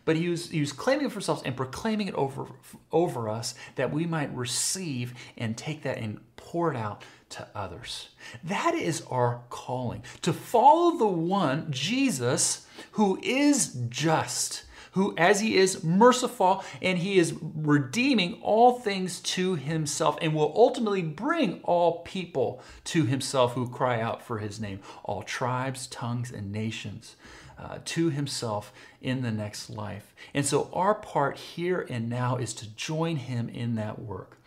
But 0.04 0.16
he 0.16 0.28
was, 0.28 0.50
he 0.50 0.60
was 0.60 0.72
claiming 0.72 1.06
it 1.06 1.10
for 1.10 1.16
himself 1.16 1.42
and 1.44 1.56
proclaiming 1.56 2.08
it 2.08 2.14
over, 2.14 2.46
over 2.90 3.28
us 3.28 3.54
that 3.76 3.92
we 3.92 4.04
might 4.06 4.34
receive 4.34 5.14
and 5.36 5.56
take 5.56 5.82
that 5.82 5.98
and 5.98 6.20
pour 6.36 6.72
it 6.72 6.76
out 6.76 7.04
to 7.30 7.48
others. 7.54 8.08
That 8.42 8.74
is 8.74 9.02
our 9.10 9.42
calling 9.48 10.02
to 10.22 10.32
follow 10.32 10.98
the 10.98 11.06
one, 11.06 11.68
Jesus, 11.70 12.66
who 12.92 13.18
is 13.22 13.76
just 13.88 14.64
who, 14.92 15.14
as 15.16 15.40
he 15.40 15.56
is 15.56 15.82
merciful 15.82 16.64
and 16.80 16.98
he 16.98 17.18
is 17.18 17.34
redeeming 17.40 18.38
all 18.42 18.78
things 18.78 19.20
to 19.20 19.54
himself 19.56 20.18
and 20.22 20.34
will 20.34 20.52
ultimately 20.56 21.02
bring 21.02 21.60
all 21.62 22.00
people 22.00 22.62
to 22.84 23.04
himself 23.04 23.54
who 23.54 23.68
cry 23.68 24.00
out 24.00 24.22
for 24.22 24.38
his 24.38 24.60
name, 24.60 24.80
all 25.04 25.22
tribes, 25.22 25.86
tongues, 25.86 26.30
and 26.30 26.52
nations. 26.52 27.16
Uh, 27.58 27.78
to 27.84 28.10
himself 28.10 28.72
in 29.00 29.22
the 29.22 29.30
next 29.30 29.70
life. 29.70 30.16
And 30.34 30.44
so, 30.44 30.68
our 30.72 30.94
part 30.96 31.36
here 31.36 31.86
and 31.88 32.08
now 32.08 32.36
is 32.36 32.54
to 32.54 32.74
join 32.74 33.16
him 33.16 33.48
in 33.48 33.76
that 33.76 34.00
work. 34.00 34.38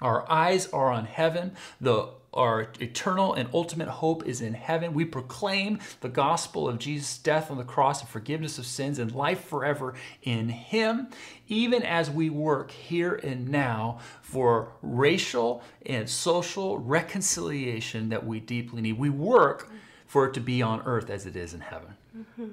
Our 0.00 0.30
eyes 0.30 0.68
are 0.68 0.90
on 0.90 1.04
heaven. 1.04 1.56
The 1.78 2.08
our 2.34 2.68
eternal 2.80 3.34
and 3.34 3.48
ultimate 3.54 3.88
hope 3.88 4.26
is 4.26 4.40
in 4.40 4.54
heaven. 4.54 4.92
We 4.92 5.04
proclaim 5.04 5.78
the 6.00 6.08
gospel 6.08 6.68
of 6.68 6.78
Jesus' 6.78 7.16
death 7.18 7.50
on 7.50 7.56
the 7.56 7.64
cross 7.64 8.00
and 8.00 8.08
forgiveness 8.08 8.58
of 8.58 8.66
sins 8.66 8.98
and 8.98 9.12
life 9.12 9.44
forever 9.44 9.94
in 10.22 10.48
Him, 10.48 11.08
even 11.48 11.82
as 11.82 12.10
we 12.10 12.30
work 12.30 12.70
here 12.70 13.14
and 13.14 13.48
now 13.48 14.00
for 14.22 14.72
racial 14.82 15.62
and 15.86 16.08
social 16.08 16.78
reconciliation 16.78 18.08
that 18.10 18.26
we 18.26 18.40
deeply 18.40 18.82
need. 18.82 18.98
We 18.98 19.10
work 19.10 19.70
for 20.06 20.26
it 20.26 20.34
to 20.34 20.40
be 20.40 20.62
on 20.62 20.82
earth 20.82 21.10
as 21.10 21.26
it 21.26 21.36
is 21.36 21.54
in 21.54 21.60
heaven. 21.60 21.94
Mm-hmm. 22.16 22.48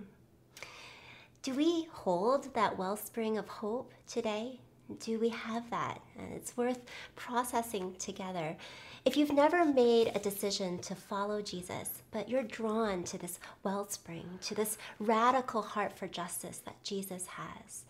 Do 1.44 1.54
we 1.56 1.88
hold 1.92 2.54
that 2.54 2.78
wellspring 2.78 3.38
of 3.38 3.48
hope 3.48 3.94
today? 4.08 4.60
Do 5.00 5.20
we 5.20 5.30
have 5.30 5.70
that? 5.72 6.02
And 6.18 6.34
it's 6.34 6.56
worth 6.56 6.80
processing 7.16 7.96
together. 7.98 8.58
If 9.04 9.18
you've 9.18 9.34
never 9.34 9.66
made 9.66 10.12
a 10.14 10.20
decision 10.20 10.78
to 10.80 10.94
follow 10.94 11.42
Jesus, 11.42 12.04
but 12.12 12.30
you're 12.30 12.44
drawn 12.44 13.04
to 13.06 13.18
this 13.18 13.40
wellspring, 13.64 14.38
to 14.44 14.54
this 14.54 14.78
radical 15.00 15.64
heart 15.64 15.92
for 15.92 16.08
justice 16.08 16.60
that 16.66 16.84
Jesus 16.84 17.26
has, 17.26 17.86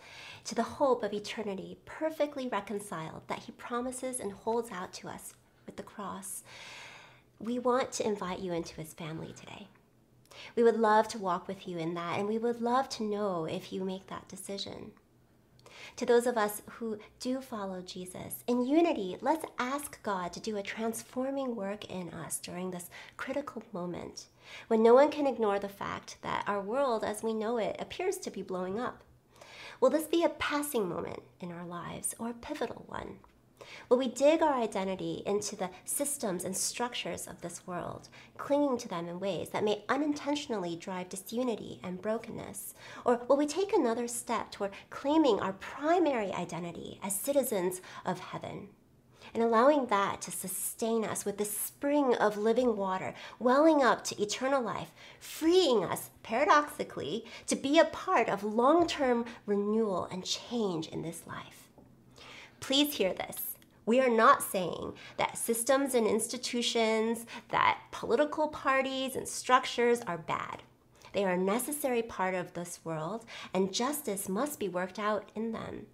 to 0.45 0.55
the 0.55 0.63
hope 0.63 1.03
of 1.03 1.11
eternity 1.11 1.77
perfectly 1.83 2.47
reconciled 2.47 3.23
that 3.27 3.39
he 3.39 3.51
promises 3.51 4.21
and 4.21 4.31
holds 4.31 4.71
out 4.71 4.93
to 4.93 5.09
us 5.09 5.33
with 5.65 5.75
the 5.75 5.83
cross, 5.83 6.43
we 7.39 7.59
want 7.59 7.91
to 7.93 8.07
invite 8.07 8.39
you 8.39 8.53
into 8.53 8.79
his 8.79 8.93
family 8.93 9.33
today. 9.37 9.67
We 10.55 10.63
would 10.63 10.79
love 10.79 11.09
to 11.09 11.17
walk 11.17 11.45
with 11.45 11.67
you 11.67 11.77
in 11.77 11.93
that, 11.95 12.19
and 12.19 12.27
we 12.29 12.37
would 12.37 12.61
love 12.61 12.87
to 12.87 13.03
know 13.03 13.43
if 13.43 13.73
you 13.73 13.83
make 13.83 14.07
that 14.07 14.29
decision. 14.29 14.91
To 15.97 16.05
those 16.05 16.27
of 16.27 16.37
us 16.37 16.61
who 16.71 16.99
do 17.19 17.41
follow 17.41 17.81
Jesus, 17.81 18.43
in 18.47 18.65
unity, 18.65 19.17
let's 19.21 19.45
ask 19.59 20.01
God 20.03 20.33
to 20.33 20.39
do 20.39 20.57
a 20.57 20.63
transforming 20.63 21.55
work 21.55 21.85
in 21.85 22.09
us 22.09 22.39
during 22.39 22.71
this 22.71 22.89
critical 23.17 23.63
moment 23.71 24.25
when 24.67 24.83
no 24.83 24.93
one 24.93 25.11
can 25.11 25.27
ignore 25.27 25.59
the 25.59 25.69
fact 25.69 26.17
that 26.21 26.43
our 26.47 26.61
world 26.61 27.03
as 27.03 27.23
we 27.23 27.33
know 27.33 27.57
it 27.57 27.75
appears 27.79 28.17
to 28.17 28.31
be 28.31 28.41
blowing 28.41 28.79
up. 28.79 29.03
Will 29.79 29.89
this 29.89 30.05
be 30.05 30.23
a 30.23 30.29
passing 30.29 30.87
moment 30.87 31.23
in 31.39 31.51
our 31.51 31.65
lives 31.65 32.13
or 32.19 32.29
a 32.29 32.33
pivotal 32.33 32.85
one? 32.87 33.17
Will 33.89 33.97
we 33.97 34.07
dig 34.07 34.41
our 34.41 34.53
identity 34.53 35.23
into 35.25 35.55
the 35.55 35.69
systems 35.85 36.43
and 36.43 36.55
structures 36.55 37.27
of 37.27 37.41
this 37.41 37.65
world, 37.67 38.09
clinging 38.37 38.77
to 38.79 38.87
them 38.87 39.07
in 39.07 39.19
ways 39.19 39.49
that 39.49 39.63
may 39.63 39.83
unintentionally 39.89 40.75
drive 40.75 41.09
disunity 41.09 41.79
and 41.83 42.01
brokenness? 42.01 42.73
Or 43.05 43.21
will 43.27 43.37
we 43.37 43.45
take 43.45 43.73
another 43.73 44.07
step 44.07 44.51
toward 44.51 44.71
claiming 44.89 45.39
our 45.39 45.53
primary 45.53 46.31
identity 46.33 46.99
as 47.03 47.15
citizens 47.15 47.81
of 48.05 48.19
heaven? 48.19 48.69
and 49.33 49.43
allowing 49.43 49.85
that 49.87 50.21
to 50.21 50.31
sustain 50.31 51.05
us 51.05 51.25
with 51.25 51.37
the 51.37 51.45
spring 51.45 52.15
of 52.15 52.37
living 52.37 52.75
water 52.75 53.13
welling 53.39 53.83
up 53.83 54.03
to 54.03 54.21
eternal 54.21 54.61
life, 54.61 54.91
freeing 55.19 55.83
us, 55.83 56.09
paradoxically, 56.23 57.25
to 57.47 57.55
be 57.55 57.79
a 57.79 57.85
part 57.85 58.29
of 58.29 58.43
long 58.43 58.87
term 58.87 59.25
renewal 59.45 60.05
and 60.11 60.25
change 60.25 60.87
in 60.87 61.01
this 61.01 61.23
life. 61.25 61.69
Please 62.59 62.95
hear 62.95 63.13
this. 63.13 63.50
We 63.85 63.99
are 63.99 64.09
not 64.09 64.43
saying 64.43 64.93
that 65.17 65.37
systems 65.37 65.95
and 65.95 66.05
institutions, 66.05 67.25
that 67.49 67.79
political 67.91 68.47
parties 68.47 69.15
and 69.15 69.27
structures 69.27 70.01
are 70.01 70.17
bad. 70.17 70.61
They 71.13 71.25
are 71.25 71.33
a 71.33 71.37
necessary 71.37 72.01
part 72.01 72.35
of 72.35 72.53
this 72.53 72.79
world, 72.83 73.25
and 73.53 73.73
justice 73.73 74.29
must 74.29 74.59
be 74.59 74.69
worked 74.69 74.99
out 74.99 75.29
in 75.35 75.51
them. 75.51 75.87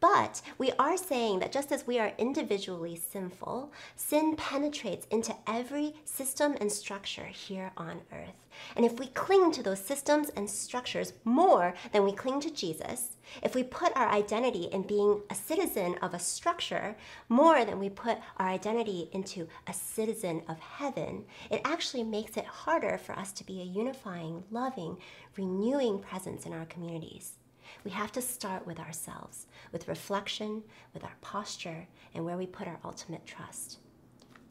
But 0.00 0.42
we 0.58 0.72
are 0.72 0.96
saying 0.96 1.38
that 1.38 1.52
just 1.52 1.72
as 1.72 1.86
we 1.86 1.98
are 1.98 2.12
individually 2.18 2.96
sinful, 2.96 3.72
sin 3.96 4.36
penetrates 4.36 5.06
into 5.10 5.34
every 5.46 5.94
system 6.04 6.56
and 6.60 6.70
structure 6.70 7.24
here 7.26 7.72
on 7.76 8.02
earth. 8.12 8.44
And 8.76 8.84
if 8.84 8.98
we 8.98 9.06
cling 9.08 9.50
to 9.52 9.62
those 9.62 9.80
systems 9.80 10.28
and 10.30 10.48
structures 10.48 11.12
more 11.24 11.74
than 11.92 12.04
we 12.04 12.12
cling 12.12 12.40
to 12.40 12.50
Jesus, 12.50 13.16
if 13.42 13.54
we 13.54 13.62
put 13.62 13.96
our 13.96 14.08
identity 14.08 14.64
in 14.64 14.82
being 14.82 15.22
a 15.30 15.34
citizen 15.34 15.96
of 16.02 16.14
a 16.14 16.18
structure 16.18 16.96
more 17.28 17.64
than 17.64 17.78
we 17.78 17.88
put 17.88 18.18
our 18.36 18.48
identity 18.48 19.08
into 19.12 19.48
a 19.66 19.72
citizen 19.72 20.42
of 20.48 20.58
heaven, 20.58 21.24
it 21.50 21.62
actually 21.64 22.04
makes 22.04 22.36
it 22.36 22.44
harder 22.44 22.98
for 22.98 23.18
us 23.18 23.32
to 23.32 23.44
be 23.44 23.60
a 23.60 23.64
unifying, 23.64 24.44
loving, 24.50 24.98
renewing 25.36 25.98
presence 25.98 26.46
in 26.46 26.52
our 26.52 26.66
communities. 26.66 27.38
We 27.82 27.90
have 27.90 28.12
to 28.12 28.22
start 28.22 28.66
with 28.66 28.78
ourselves, 28.78 29.46
with 29.72 29.88
reflection, 29.88 30.62
with 30.92 31.02
our 31.02 31.16
posture, 31.20 31.86
and 32.14 32.24
where 32.24 32.36
we 32.36 32.46
put 32.46 32.68
our 32.68 32.78
ultimate 32.84 33.26
trust. 33.26 33.78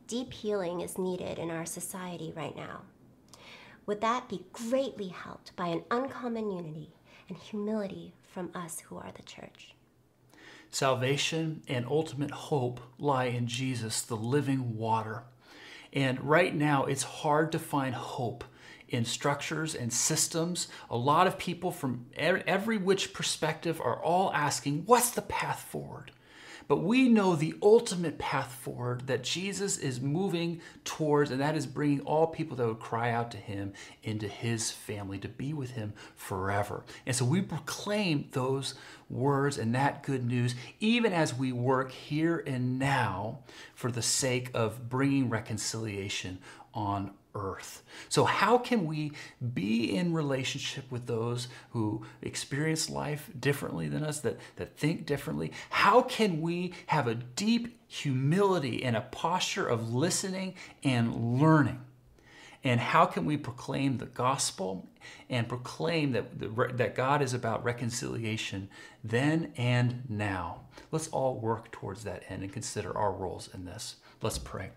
Deep 0.07 0.33
healing 0.33 0.81
is 0.81 0.97
needed 0.97 1.39
in 1.39 1.49
our 1.49 1.65
society 1.65 2.33
right 2.36 2.55
now. 2.55 2.81
Would 3.86 4.01
that 4.01 4.29
be 4.29 4.45
greatly 4.51 5.09
helped 5.09 5.55
by 5.55 5.67
an 5.67 5.83
uncommon 5.91 6.51
unity 6.51 6.93
and 7.29 7.38
humility 7.38 8.13
from 8.23 8.51
us 8.53 8.79
who 8.81 8.97
are 8.97 9.12
the 9.15 9.23
church? 9.23 9.75
Salvation 10.71 11.62
and 11.67 11.86
ultimate 11.86 12.31
hope 12.31 12.79
lie 12.97 13.25
in 13.25 13.47
Jesus, 13.47 14.01
the 14.01 14.15
living 14.15 14.75
water. 14.77 15.23
And 15.91 16.19
right 16.21 16.55
now, 16.55 16.86
it's 16.86 17.03
hard 17.03 17.51
to 17.51 17.59
find 17.59 17.93
hope 17.93 18.43
in 18.93 19.03
structures 19.03 19.73
and 19.73 19.91
systems. 19.91 20.67
A 20.89 20.95
lot 20.95 21.25
of 21.25 21.38
people 21.38 21.71
from 21.71 22.06
every 22.15 22.77
which 22.77 23.12
perspective 23.12 23.82
are 23.82 24.01
all 24.01 24.32
asking, 24.34 24.84
what's 24.86 25.10
the 25.10 25.23
path 25.23 25.60
forward? 25.63 26.12
But 26.67 26.77
we 26.77 27.10
know 27.10 27.36
the 27.36 27.56
ultimate 27.62 28.17
path 28.17 28.53
forward 28.53 29.08
that 29.08 29.23
Jesus 29.23 29.77
is 29.77 29.99
moving 29.99 30.62
towards, 30.86 31.29
and 31.29 31.41
that 31.41 31.58
is 31.58 31.65
bringing 31.65 31.99
all 32.01 32.27
people 32.27 32.56
that 32.56 32.67
would 32.67 32.79
cry 32.79 33.12
out 33.12 33.32
to 33.32 33.38
him 33.38 33.73
into 34.01 34.29
his 34.29 34.71
family 34.71 35.17
to 35.19 35.27
be 35.27 35.53
with 35.53 35.71
him 35.71 35.93
forever. 36.15 36.86
And 37.06 37.13
so 37.15 37.25
we 37.25 37.41
proclaim 37.41 38.29
those 38.32 38.75
words 39.10 39.58
and 39.58 39.75
that 39.75 40.03
good 40.03 40.25
news, 40.25 40.56
even 40.79 41.12
as 41.12 41.34
we 41.34 41.51
work 41.51 41.91
here 41.91 42.41
and 42.47 42.79
now 42.79 43.39
for 43.75 43.91
the 43.91 44.01
sake 44.01 44.49
of 44.53 44.88
bringing 44.88 45.29
reconciliation 45.29 46.38
on 46.73 47.12
earth. 47.35 47.83
So, 48.09 48.25
how 48.25 48.57
can 48.57 48.85
we 48.85 49.11
be 49.53 49.95
in 49.95 50.13
relationship 50.13 50.91
with 50.91 51.07
those 51.07 51.47
who 51.71 52.05
experience 52.21 52.89
life 52.89 53.29
differently 53.39 53.87
than 53.87 54.03
us, 54.03 54.19
that, 54.21 54.39
that 54.57 54.77
think 54.77 55.05
differently? 55.05 55.51
How 55.69 56.01
can 56.01 56.41
we 56.41 56.73
have 56.87 57.07
a 57.07 57.15
deep 57.15 57.79
humility 57.87 58.83
and 58.83 58.95
a 58.95 59.01
posture 59.01 59.67
of 59.67 59.93
listening 59.93 60.55
and 60.83 61.39
learning? 61.39 61.81
And 62.63 62.79
how 62.79 63.05
can 63.05 63.25
we 63.25 63.35
proclaim 63.35 63.97
the 63.97 64.05
gospel 64.05 64.87
and 65.29 65.49
proclaim 65.49 66.13
that, 66.13 66.77
that 66.77 66.95
God 66.95 67.21
is 67.21 67.33
about 67.33 67.63
reconciliation 67.63 68.69
then 69.03 69.51
and 69.57 70.03
now? 70.07 70.61
Let's 70.89 71.09
all 71.09 71.35
work 71.39 71.71
towards 71.71 72.05
that 72.05 72.23
end 72.29 72.41
and 72.43 72.53
consider 72.53 72.97
our 72.97 73.11
roles 73.11 73.49
in 73.53 73.65
this. 73.65 73.97
Let's 74.21 74.37
pray. 74.37 74.69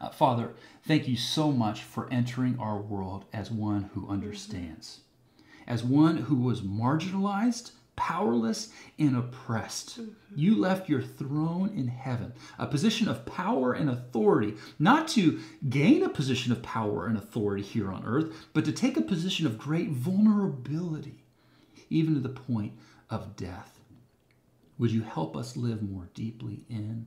Uh, 0.00 0.10
Father, 0.10 0.54
thank 0.86 1.08
you 1.08 1.16
so 1.16 1.52
much 1.52 1.82
for 1.82 2.08
entering 2.12 2.58
our 2.58 2.78
world 2.78 3.24
as 3.32 3.50
one 3.50 3.90
who 3.94 4.08
understands, 4.08 5.00
as 5.66 5.82
one 5.82 6.16
who 6.16 6.36
was 6.36 6.62
marginalized, 6.62 7.72
powerless, 7.96 8.70
and 8.98 9.16
oppressed. 9.16 10.00
Mm-hmm. 10.00 10.12
You 10.36 10.56
left 10.56 10.88
your 10.88 11.02
throne 11.02 11.72
in 11.74 11.88
heaven, 11.88 12.32
a 12.58 12.66
position 12.66 13.08
of 13.08 13.26
power 13.26 13.72
and 13.72 13.90
authority, 13.90 14.54
not 14.78 15.08
to 15.08 15.40
gain 15.68 16.04
a 16.04 16.08
position 16.08 16.52
of 16.52 16.62
power 16.62 17.06
and 17.06 17.18
authority 17.18 17.62
here 17.62 17.90
on 17.90 18.04
earth, 18.06 18.32
but 18.52 18.64
to 18.66 18.72
take 18.72 18.96
a 18.96 19.02
position 19.02 19.46
of 19.46 19.58
great 19.58 19.90
vulnerability, 19.90 21.24
even 21.90 22.14
to 22.14 22.20
the 22.20 22.28
point 22.28 22.72
of 23.10 23.34
death. 23.34 23.80
Would 24.78 24.92
you 24.92 25.02
help 25.02 25.36
us 25.36 25.56
live 25.56 25.82
more 25.82 26.08
deeply 26.14 26.62
in 26.68 27.06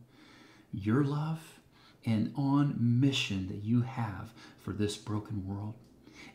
your 0.74 1.06
love? 1.06 1.61
And 2.06 2.34
on 2.36 2.76
mission 2.80 3.48
that 3.48 3.64
you 3.64 3.82
have 3.82 4.34
for 4.60 4.74
this 4.74 4.98
broken 4.98 5.48
world? 5.48 5.76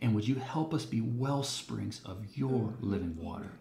And 0.00 0.14
would 0.14 0.26
you 0.26 0.36
help 0.36 0.74
us 0.74 0.84
be 0.84 1.00
well 1.00 1.42
springs 1.42 2.00
of 2.04 2.36
your 2.36 2.74
living 2.80 3.16
water? 3.20 3.52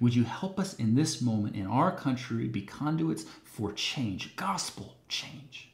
Would 0.00 0.14
you 0.14 0.24
help 0.24 0.58
us 0.58 0.74
in 0.74 0.94
this 0.94 1.20
moment 1.20 1.56
in 1.56 1.66
our 1.66 1.94
country 1.94 2.48
be 2.48 2.62
conduits 2.62 3.24
for 3.44 3.72
change, 3.72 4.36
gospel 4.36 4.96
change? 5.08 5.70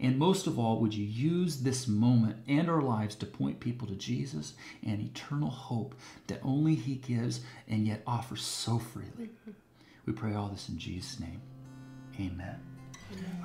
And 0.00 0.16
most 0.16 0.46
of 0.46 0.58
all, 0.58 0.80
would 0.80 0.94
you 0.94 1.04
use 1.04 1.58
this 1.58 1.88
moment 1.88 2.36
and 2.46 2.70
our 2.70 2.82
lives 2.82 3.16
to 3.16 3.26
point 3.26 3.58
people 3.58 3.88
to 3.88 3.96
Jesus 3.96 4.54
and 4.84 5.00
eternal 5.00 5.50
hope 5.50 5.96
that 6.28 6.40
only 6.42 6.76
He 6.76 6.94
gives 6.94 7.40
and 7.66 7.86
yet 7.86 8.02
offers 8.06 8.42
so 8.42 8.78
freely? 8.78 9.30
We 10.06 10.12
pray 10.12 10.34
all 10.34 10.48
this 10.48 10.68
in 10.68 10.78
Jesus' 10.78 11.18
name. 11.18 11.42
Amen. 12.20 12.67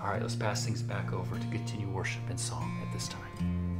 All 0.01 0.09
right, 0.09 0.21
let's 0.21 0.35
pass 0.35 0.65
things 0.65 0.81
back 0.81 1.13
over 1.13 1.37
to 1.37 1.47
continue 1.47 1.87
worship 1.87 2.23
and 2.29 2.39
song 2.39 2.77
at 2.85 2.91
this 2.91 3.07
time. 3.07 3.79